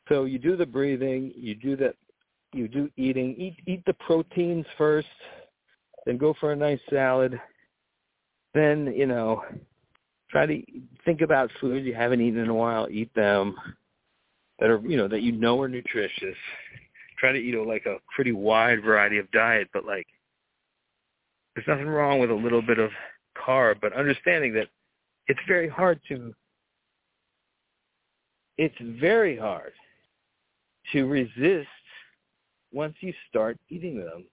So 0.07 0.25
you 0.25 0.39
do 0.39 0.55
the 0.55 0.65
breathing, 0.65 1.31
you 1.35 1.55
do 1.55 1.75
that, 1.77 1.95
you 2.53 2.67
do 2.67 2.89
eating. 2.97 3.35
Eat 3.37 3.55
eat 3.67 3.83
the 3.85 3.93
proteins 3.93 4.65
first, 4.77 5.07
then 6.05 6.17
go 6.17 6.33
for 6.39 6.53
a 6.53 6.55
nice 6.55 6.79
salad. 6.89 7.39
Then 8.53 8.93
you 8.95 9.05
know, 9.05 9.43
try 10.31 10.45
to 10.45 10.61
think 11.03 11.21
about 11.21 11.51
foods 11.59 11.85
you 11.85 11.93
haven't 11.93 12.21
eaten 12.21 12.39
in 12.39 12.49
a 12.49 12.53
while. 12.53 12.87
Eat 12.89 13.13
them 13.15 13.55
that 14.59 14.69
are 14.69 14.81
you 14.85 14.97
know 14.97 15.07
that 15.07 15.21
you 15.21 15.31
know 15.31 15.59
are 15.61 15.67
nutritious. 15.67 16.35
Try 17.17 17.31
to 17.33 17.37
eat 17.37 17.55
a, 17.55 17.63
like 17.63 17.85
a 17.85 17.97
pretty 18.15 18.31
wide 18.31 18.83
variety 18.83 19.17
of 19.17 19.29
diet, 19.31 19.69
but 19.73 19.85
like 19.85 20.07
there's 21.55 21.67
nothing 21.67 21.87
wrong 21.87 22.19
with 22.19 22.31
a 22.31 22.35
little 22.35 22.61
bit 22.61 22.79
of 22.79 22.91
carb, 23.37 23.75
but 23.81 23.93
understanding 23.93 24.53
that 24.53 24.67
it's 25.27 25.39
very 25.47 25.67
hard 25.67 25.99
to 26.09 26.33
it's 28.57 28.75
very 28.99 29.37
hard 29.37 29.71
to 30.91 31.05
resist 31.05 31.67
once 32.73 32.95
you 32.99 33.13
start 33.29 33.57
eating 33.69 33.97
them. 33.97 34.25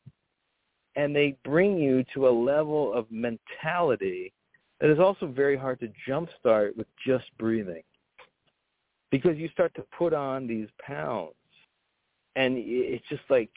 And 0.97 1.15
they 1.15 1.37
bring 1.45 1.79
you 1.79 2.05
to 2.15 2.27
a 2.27 2.31
level 2.31 2.93
of 2.93 3.07
mentality 3.11 4.33
that 4.81 4.91
is 4.91 4.99
also 4.99 5.27
very 5.27 5.57
hard 5.57 5.79
to 5.81 5.93
jumpstart 6.09 6.77
with 6.77 6.87
just 7.07 7.25
breathing. 7.39 7.83
Because 9.11 9.37
you 9.37 9.49
start 9.49 9.75
to 9.77 9.85
put 9.97 10.13
on 10.13 10.47
these 10.47 10.69
pounds. 10.85 11.35
And 12.35 12.57
it's 12.59 13.07
just 13.09 13.23
like, 13.31 13.51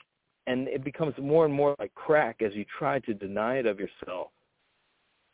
and 0.48 0.68
it 0.68 0.84
becomes 0.84 1.14
more 1.18 1.46
and 1.46 1.54
more 1.54 1.76
like 1.80 1.94
crack 1.96 2.42
as 2.42 2.54
you 2.54 2.66
try 2.78 3.00
to 3.00 3.14
deny 3.14 3.58
it 3.58 3.66
of 3.66 3.80
yourself. 3.80 4.30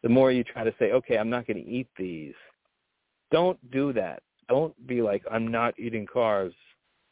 The 0.04 0.10
more 0.10 0.32
you 0.32 0.44
try 0.44 0.64
to 0.64 0.74
say, 0.80 0.92
okay, 0.92 1.18
I'm 1.18 1.30
not 1.30 1.48
going 1.48 1.64
to 1.64 1.70
eat 1.70 1.88
these. 1.98 2.34
Don't 3.32 3.60
do 3.72 3.94
that. 3.94 4.24
Don't 4.50 4.76
be 4.88 5.02
like, 5.02 5.24
I'm 5.32 5.48
not 5.48 5.74
eating 5.80 6.06
carbs 6.06 6.54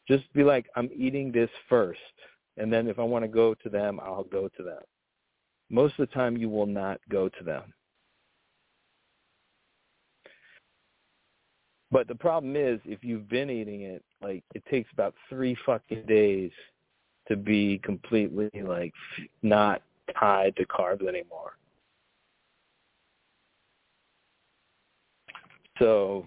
just 0.07 0.31
be 0.33 0.43
like, 0.43 0.67
I'm 0.75 0.89
eating 0.95 1.31
this 1.31 1.49
first, 1.69 1.99
and 2.57 2.71
then 2.71 2.87
if 2.87 2.99
I 2.99 3.03
want 3.03 3.23
to 3.23 3.29
go 3.29 3.53
to 3.53 3.69
them, 3.69 3.99
I'll 4.01 4.25
go 4.25 4.49
to 4.57 4.63
them. 4.63 4.81
Most 5.69 5.93
of 5.97 6.07
the 6.09 6.13
time, 6.13 6.37
you 6.37 6.49
will 6.49 6.65
not 6.65 6.99
go 7.09 7.29
to 7.29 7.43
them. 7.43 7.73
But 11.93 12.07
the 12.07 12.15
problem 12.15 12.55
is, 12.55 12.79
if 12.85 13.03
you've 13.03 13.29
been 13.29 13.51
eating 13.51 13.81
it, 13.81 14.03
like 14.19 14.43
it 14.55 14.63
takes 14.65 14.91
about 14.91 15.13
three 15.29 15.55
fucking 15.63 16.07
days 16.07 16.49
to 17.27 17.35
be 17.35 17.79
completely 17.83 18.49
like 18.63 18.91
not 19.43 19.83
tied 20.19 20.55
to 20.55 20.65
carbs 20.65 21.07
anymore. 21.07 21.55
So 25.77 26.25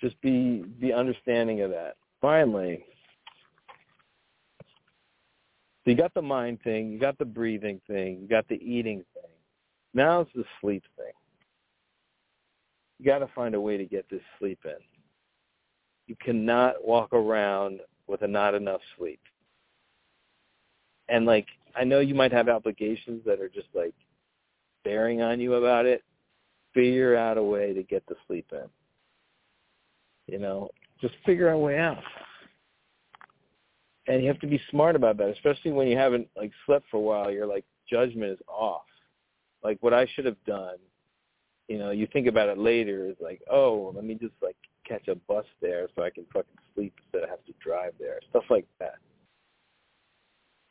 just 0.00 0.20
be 0.20 0.64
be 0.80 0.92
understanding 0.92 1.60
of 1.60 1.70
that 1.70 1.94
finally, 2.20 2.84
so 5.84 5.92
you 5.92 5.94
got 5.94 6.12
the 6.12 6.22
mind 6.22 6.58
thing, 6.64 6.90
you 6.90 6.98
got 6.98 7.18
the 7.18 7.24
breathing 7.24 7.80
thing, 7.86 8.18
you 8.20 8.26
got 8.26 8.48
the 8.48 8.56
eating 8.56 9.04
thing. 9.14 9.30
Now 9.94 10.22
it's 10.22 10.30
the 10.34 10.44
sleep 10.60 10.82
thing. 10.96 11.12
You 13.02 13.10
got 13.10 13.18
to 13.18 13.28
find 13.34 13.56
a 13.56 13.60
way 13.60 13.76
to 13.76 13.84
get 13.84 14.08
this 14.08 14.20
sleep 14.38 14.60
in. 14.64 14.76
You 16.06 16.14
cannot 16.20 16.86
walk 16.86 17.12
around 17.12 17.80
with 18.06 18.22
a 18.22 18.28
not 18.28 18.54
enough 18.54 18.80
sleep. 18.96 19.18
And 21.08 21.26
like, 21.26 21.48
I 21.74 21.82
know 21.82 21.98
you 21.98 22.14
might 22.14 22.30
have 22.30 22.48
obligations 22.48 23.22
that 23.26 23.40
are 23.40 23.48
just 23.48 23.66
like 23.74 23.94
bearing 24.84 25.20
on 25.20 25.40
you 25.40 25.54
about 25.54 25.84
it. 25.84 26.04
Figure 26.74 27.16
out 27.16 27.38
a 27.38 27.42
way 27.42 27.72
to 27.72 27.82
get 27.82 28.04
the 28.06 28.14
sleep 28.28 28.46
in. 28.52 28.68
You 30.32 30.38
know, 30.38 30.70
just 31.00 31.14
figure 31.26 31.48
out 31.48 31.56
a 31.56 31.58
way 31.58 31.80
out. 31.80 31.98
And 34.06 34.22
you 34.22 34.28
have 34.28 34.38
to 34.42 34.46
be 34.46 34.60
smart 34.70 34.94
about 34.94 35.16
that, 35.16 35.30
especially 35.30 35.72
when 35.72 35.88
you 35.88 35.96
haven't 35.96 36.28
like 36.36 36.52
slept 36.66 36.86
for 36.88 36.98
a 36.98 37.00
while. 37.00 37.32
Your 37.32 37.46
like 37.46 37.64
judgment 37.90 38.30
is 38.30 38.38
off. 38.46 38.86
Like 39.64 39.78
what 39.80 39.92
I 39.92 40.06
should 40.14 40.24
have 40.24 40.42
done, 40.46 40.76
you 41.68 41.78
know, 41.78 41.90
you 41.90 42.06
think 42.12 42.26
about 42.26 42.48
it 42.48 42.58
later. 42.58 43.06
It's 43.06 43.20
like, 43.20 43.40
oh, 43.50 43.92
let 43.94 44.04
me 44.04 44.14
just 44.14 44.34
like 44.42 44.56
catch 44.86 45.08
a 45.08 45.14
bus 45.14 45.46
there 45.60 45.88
so 45.94 46.02
I 46.02 46.10
can 46.10 46.24
fucking 46.32 46.58
sleep 46.74 46.94
instead 47.04 47.24
of 47.24 47.30
have 47.30 47.44
to 47.44 47.52
drive 47.64 47.92
there. 47.98 48.18
Stuff 48.30 48.44
like 48.50 48.66
that. 48.78 48.96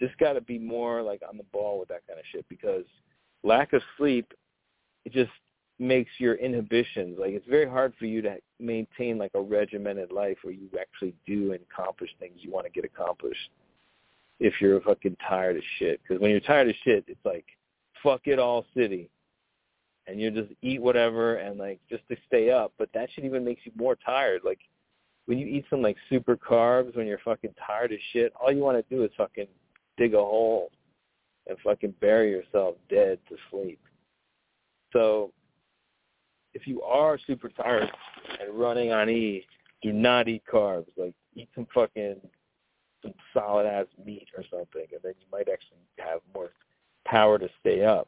Just 0.01 0.17
got 0.17 0.33
to 0.33 0.41
be 0.41 0.59
more 0.59 1.01
like 1.01 1.21
on 1.27 1.37
the 1.37 1.45
ball 1.51 1.79
with 1.79 1.89
that 1.89 2.05
kind 2.07 2.19
of 2.19 2.25
shit 2.31 2.45
because 2.49 2.85
lack 3.43 3.73
of 3.73 3.81
sleep, 3.97 4.33
it 5.05 5.13
just 5.13 5.31
makes 5.81 6.11
your 6.19 6.35
inhibitions 6.35 7.17
like 7.19 7.31
it's 7.31 7.47
very 7.47 7.67
hard 7.67 7.91
for 7.97 8.05
you 8.05 8.21
to 8.21 8.37
maintain 8.59 9.17
like 9.17 9.31
a 9.33 9.41
regimented 9.41 10.11
life 10.11 10.37
where 10.43 10.53
you 10.53 10.69
actually 10.79 11.11
do 11.25 11.53
and 11.53 11.61
accomplish 11.71 12.11
things 12.19 12.35
you 12.37 12.51
want 12.51 12.67
to 12.67 12.71
get 12.71 12.85
accomplished 12.85 13.49
if 14.39 14.53
you're 14.61 14.79
fucking 14.81 15.17
tired 15.27 15.57
of 15.57 15.63
shit 15.79 15.99
because 16.03 16.21
when 16.21 16.29
you're 16.29 16.39
tired 16.39 16.69
of 16.69 16.75
shit 16.83 17.03
it's 17.07 17.25
like 17.25 17.45
fuck 18.03 18.21
it 18.25 18.37
all 18.37 18.63
city 18.77 19.09
and 20.07 20.19
you 20.19 20.31
just 20.31 20.51
eat 20.61 20.81
whatever 20.81 21.35
and 21.35 21.57
like 21.57 21.79
just 21.89 22.03
to 22.09 22.15
stay 22.27 22.49
up 22.49 22.73
but 22.77 22.89
that 22.93 23.09
shit 23.13 23.25
even 23.25 23.43
makes 23.45 23.61
you 23.65 23.71
more 23.75 23.95
tired 23.95 24.41
like 24.43 24.59
when 25.25 25.37
you 25.37 25.45
eat 25.45 25.65
some 25.69 25.81
like 25.81 25.97
super 26.09 26.35
carbs 26.35 26.95
when 26.95 27.07
you're 27.07 27.19
fucking 27.19 27.53
tired 27.65 27.91
as 27.91 27.99
shit 28.11 28.33
all 28.39 28.51
you 28.51 28.61
want 28.61 28.77
to 28.77 28.95
do 28.95 29.03
is 29.03 29.11
fucking 29.17 29.47
dig 29.97 30.13
a 30.13 30.17
hole 30.17 30.71
and 31.47 31.57
fucking 31.63 31.93
bury 32.01 32.31
yourself 32.31 32.75
dead 32.89 33.19
to 33.29 33.35
sleep 33.49 33.79
so 34.93 35.31
if 36.53 36.67
you 36.67 36.81
are 36.81 37.17
super 37.25 37.49
tired 37.49 37.89
and 38.39 38.53
running 38.53 38.91
on 38.91 39.09
E, 39.09 39.45
do 39.81 39.93
not 39.93 40.27
eat 40.27 40.43
carbs. 40.51 40.87
Like 40.97 41.13
eat 41.35 41.49
some 41.55 41.67
fucking 41.73 42.17
some 43.01 43.13
solid 43.33 43.65
ass 43.65 43.87
meat 44.05 44.27
or 44.37 44.43
something, 44.51 44.85
and 44.91 45.01
then 45.03 45.13
you 45.19 45.25
might 45.31 45.49
actually 45.51 45.79
have 45.97 46.19
more 46.35 46.51
power 47.05 47.39
to 47.39 47.49
stay 47.59 47.83
up. 47.83 48.07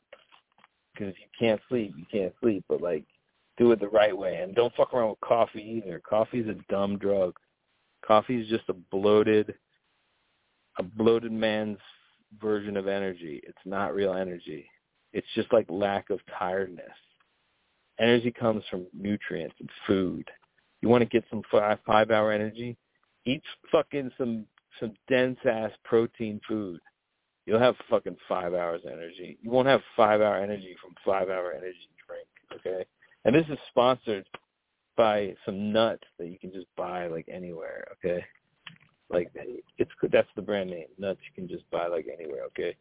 Because 0.94 1.14
if 1.14 1.20
you 1.20 1.28
can't 1.40 1.62
sleep, 1.70 1.94
you 1.98 2.06
can't 2.12 2.34
sleep. 2.42 2.64
But 2.70 2.82
like, 2.82 3.06
do 3.58 3.72
it 3.72 3.80
the 3.80 3.88
right 3.88 4.18
way, 4.18 4.38
and 4.38 4.56
don't 4.56 4.74
fuck 4.76 4.94
around 4.94 5.12
with 5.12 5.20
coffee 5.22 5.82
either. 5.84 6.02
Coffee 6.08 6.40
is 6.40 6.48
a 6.48 6.72
dumb 6.72 6.98
drug. 6.98 7.36
Coffee 8.06 8.42
is 8.42 8.48
just 8.48 8.68
a 8.70 8.74
bloated, 8.74 9.54
a 10.78 10.84
bloated 10.84 11.32
man's 11.32 11.78
version 12.42 12.78
of 12.78 12.88
energy. 12.88 13.42
It's 13.44 13.58
not 13.66 13.94
real 13.94 14.14
energy. 14.14 14.68
It's 15.14 15.28
just 15.36 15.54
like 15.54 15.66
lack 15.70 16.10
of 16.10 16.20
tiredness. 16.38 16.86
Energy 18.00 18.32
comes 18.32 18.64
from 18.70 18.88
nutrients 18.94 19.56
and 19.60 19.70
food. 19.86 20.28
You 20.82 20.90
want 20.90 21.02
to 21.02 21.10
get 21.10 21.24
some 21.30 21.44
five 21.52 21.78
five 21.86 22.10
hour 22.10 22.32
energy? 22.32 22.76
Eat 23.26 23.44
fucking 23.72 24.12
some 24.18 24.46
some 24.80 24.94
dense 25.08 25.38
ass 25.50 25.72
protein 25.86 26.42
food. 26.48 26.80
You'll 27.46 27.60
have 27.60 27.76
fucking 27.90 28.18
five 28.28 28.54
hours 28.54 28.82
energy. 28.86 29.38
You 29.42 29.52
won't 29.52 29.68
have 29.68 29.82
five 29.96 30.22
hour 30.22 30.38
energy 30.38 30.76
from 30.82 30.96
five 31.06 31.30
hour 31.30 31.52
energy 31.52 31.90
drink. 32.08 32.28
Okay, 32.56 32.86
and 33.26 33.36
this 33.36 33.46
is 33.50 33.58
sponsored 33.70 34.26
by 34.96 35.36
some 35.46 35.72
nuts 35.72 36.04
that 36.20 36.28
you 36.28 36.38
can 36.40 36.52
just 36.52 36.68
buy 36.78 37.08
like 37.08 37.28
anywhere. 37.32 37.88
Okay, 37.94 38.24
like 39.10 39.30
it's 39.78 39.92
that's 40.12 40.30
the 40.36 40.42
brand 40.42 40.70
name 40.70 40.88
nuts 40.98 41.20
you 41.28 41.34
can 41.36 41.50
just 41.54 41.70
buy 41.72 41.88
like 41.88 42.08
anywhere. 42.12 42.44
Okay, 42.46 42.76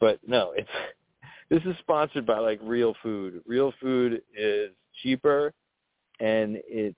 but 0.00 0.18
no, 0.26 0.52
it's 0.56 0.68
this 1.48 1.62
is 1.64 1.76
sponsored 1.80 2.26
by 2.26 2.38
like 2.38 2.60
Real 2.62 2.94
Food. 3.02 3.42
Real 3.46 3.72
Food 3.80 4.22
is 4.36 4.70
cheaper 5.02 5.52
and 6.20 6.58
it 6.66 6.94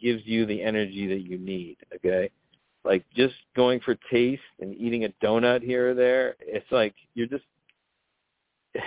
gives 0.00 0.22
you 0.24 0.46
the 0.46 0.62
energy 0.62 1.06
that 1.06 1.20
you 1.20 1.38
need. 1.38 1.76
Okay, 1.94 2.30
like 2.88 3.04
just 3.14 3.34
going 3.54 3.80
for 3.80 3.96
taste 4.10 4.40
and 4.60 4.74
eating 4.74 5.04
a 5.04 5.10
donut 5.22 5.62
here 5.62 5.90
or 5.90 5.94
there. 5.94 6.36
It's 6.40 6.70
like 6.72 6.94
you're 7.14 7.26
just 7.26 7.44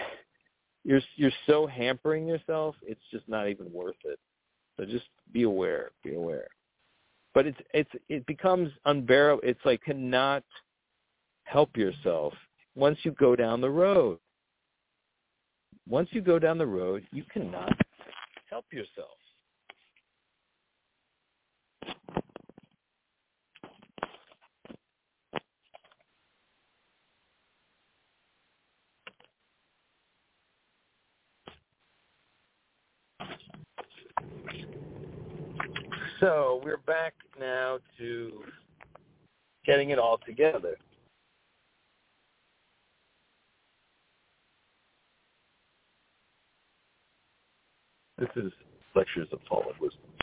you're 0.84 1.02
you're 1.16 1.32
so 1.45 1.68
hampering 1.68 2.28
yourself. 2.28 2.76
It's 2.82 3.02
just 3.12 3.30
not 3.30 3.47
even 3.47 3.72
worth 3.72 3.95
it. 4.04 4.20
So 4.76 4.86
just 4.86 5.06
be 5.32 5.43
aware. 5.43 5.91
Be 6.04 6.16
aware. 6.16 6.47
But 7.36 7.45
it's 7.45 7.60
it's 7.76 7.91
it 8.10 8.26
becomes 8.26 8.72
unbearable. 8.86 9.43
It's 9.43 9.64
like 9.64 9.84
cannot 9.84 10.43
help 11.43 11.78
yourself 11.78 12.34
once 12.76 12.97
you 13.04 13.12
go 13.12 13.36
down 13.36 13.62
the 13.62 13.70
road. 13.70 14.18
Once 15.88 16.10
you 16.12 16.22
go 16.22 16.39
down 16.39 16.58
the 16.58 16.66
road, 16.66 17.06
you 17.12 17.24
cannot 17.32 17.74
help 18.49 18.66
yourself. 18.72 19.10
So 36.22 36.61
we're 36.63 36.78
back 36.78 37.15
now 37.39 37.80
to 37.97 38.43
getting 39.65 39.89
it 39.89 39.97
all 39.97 40.19
together. 40.24 40.78
This 48.19 48.30
is 48.36 48.51
Lectures 48.95 49.30
of 49.32 49.39
Fallen 49.49 49.74
Wisdom. 49.82 50.11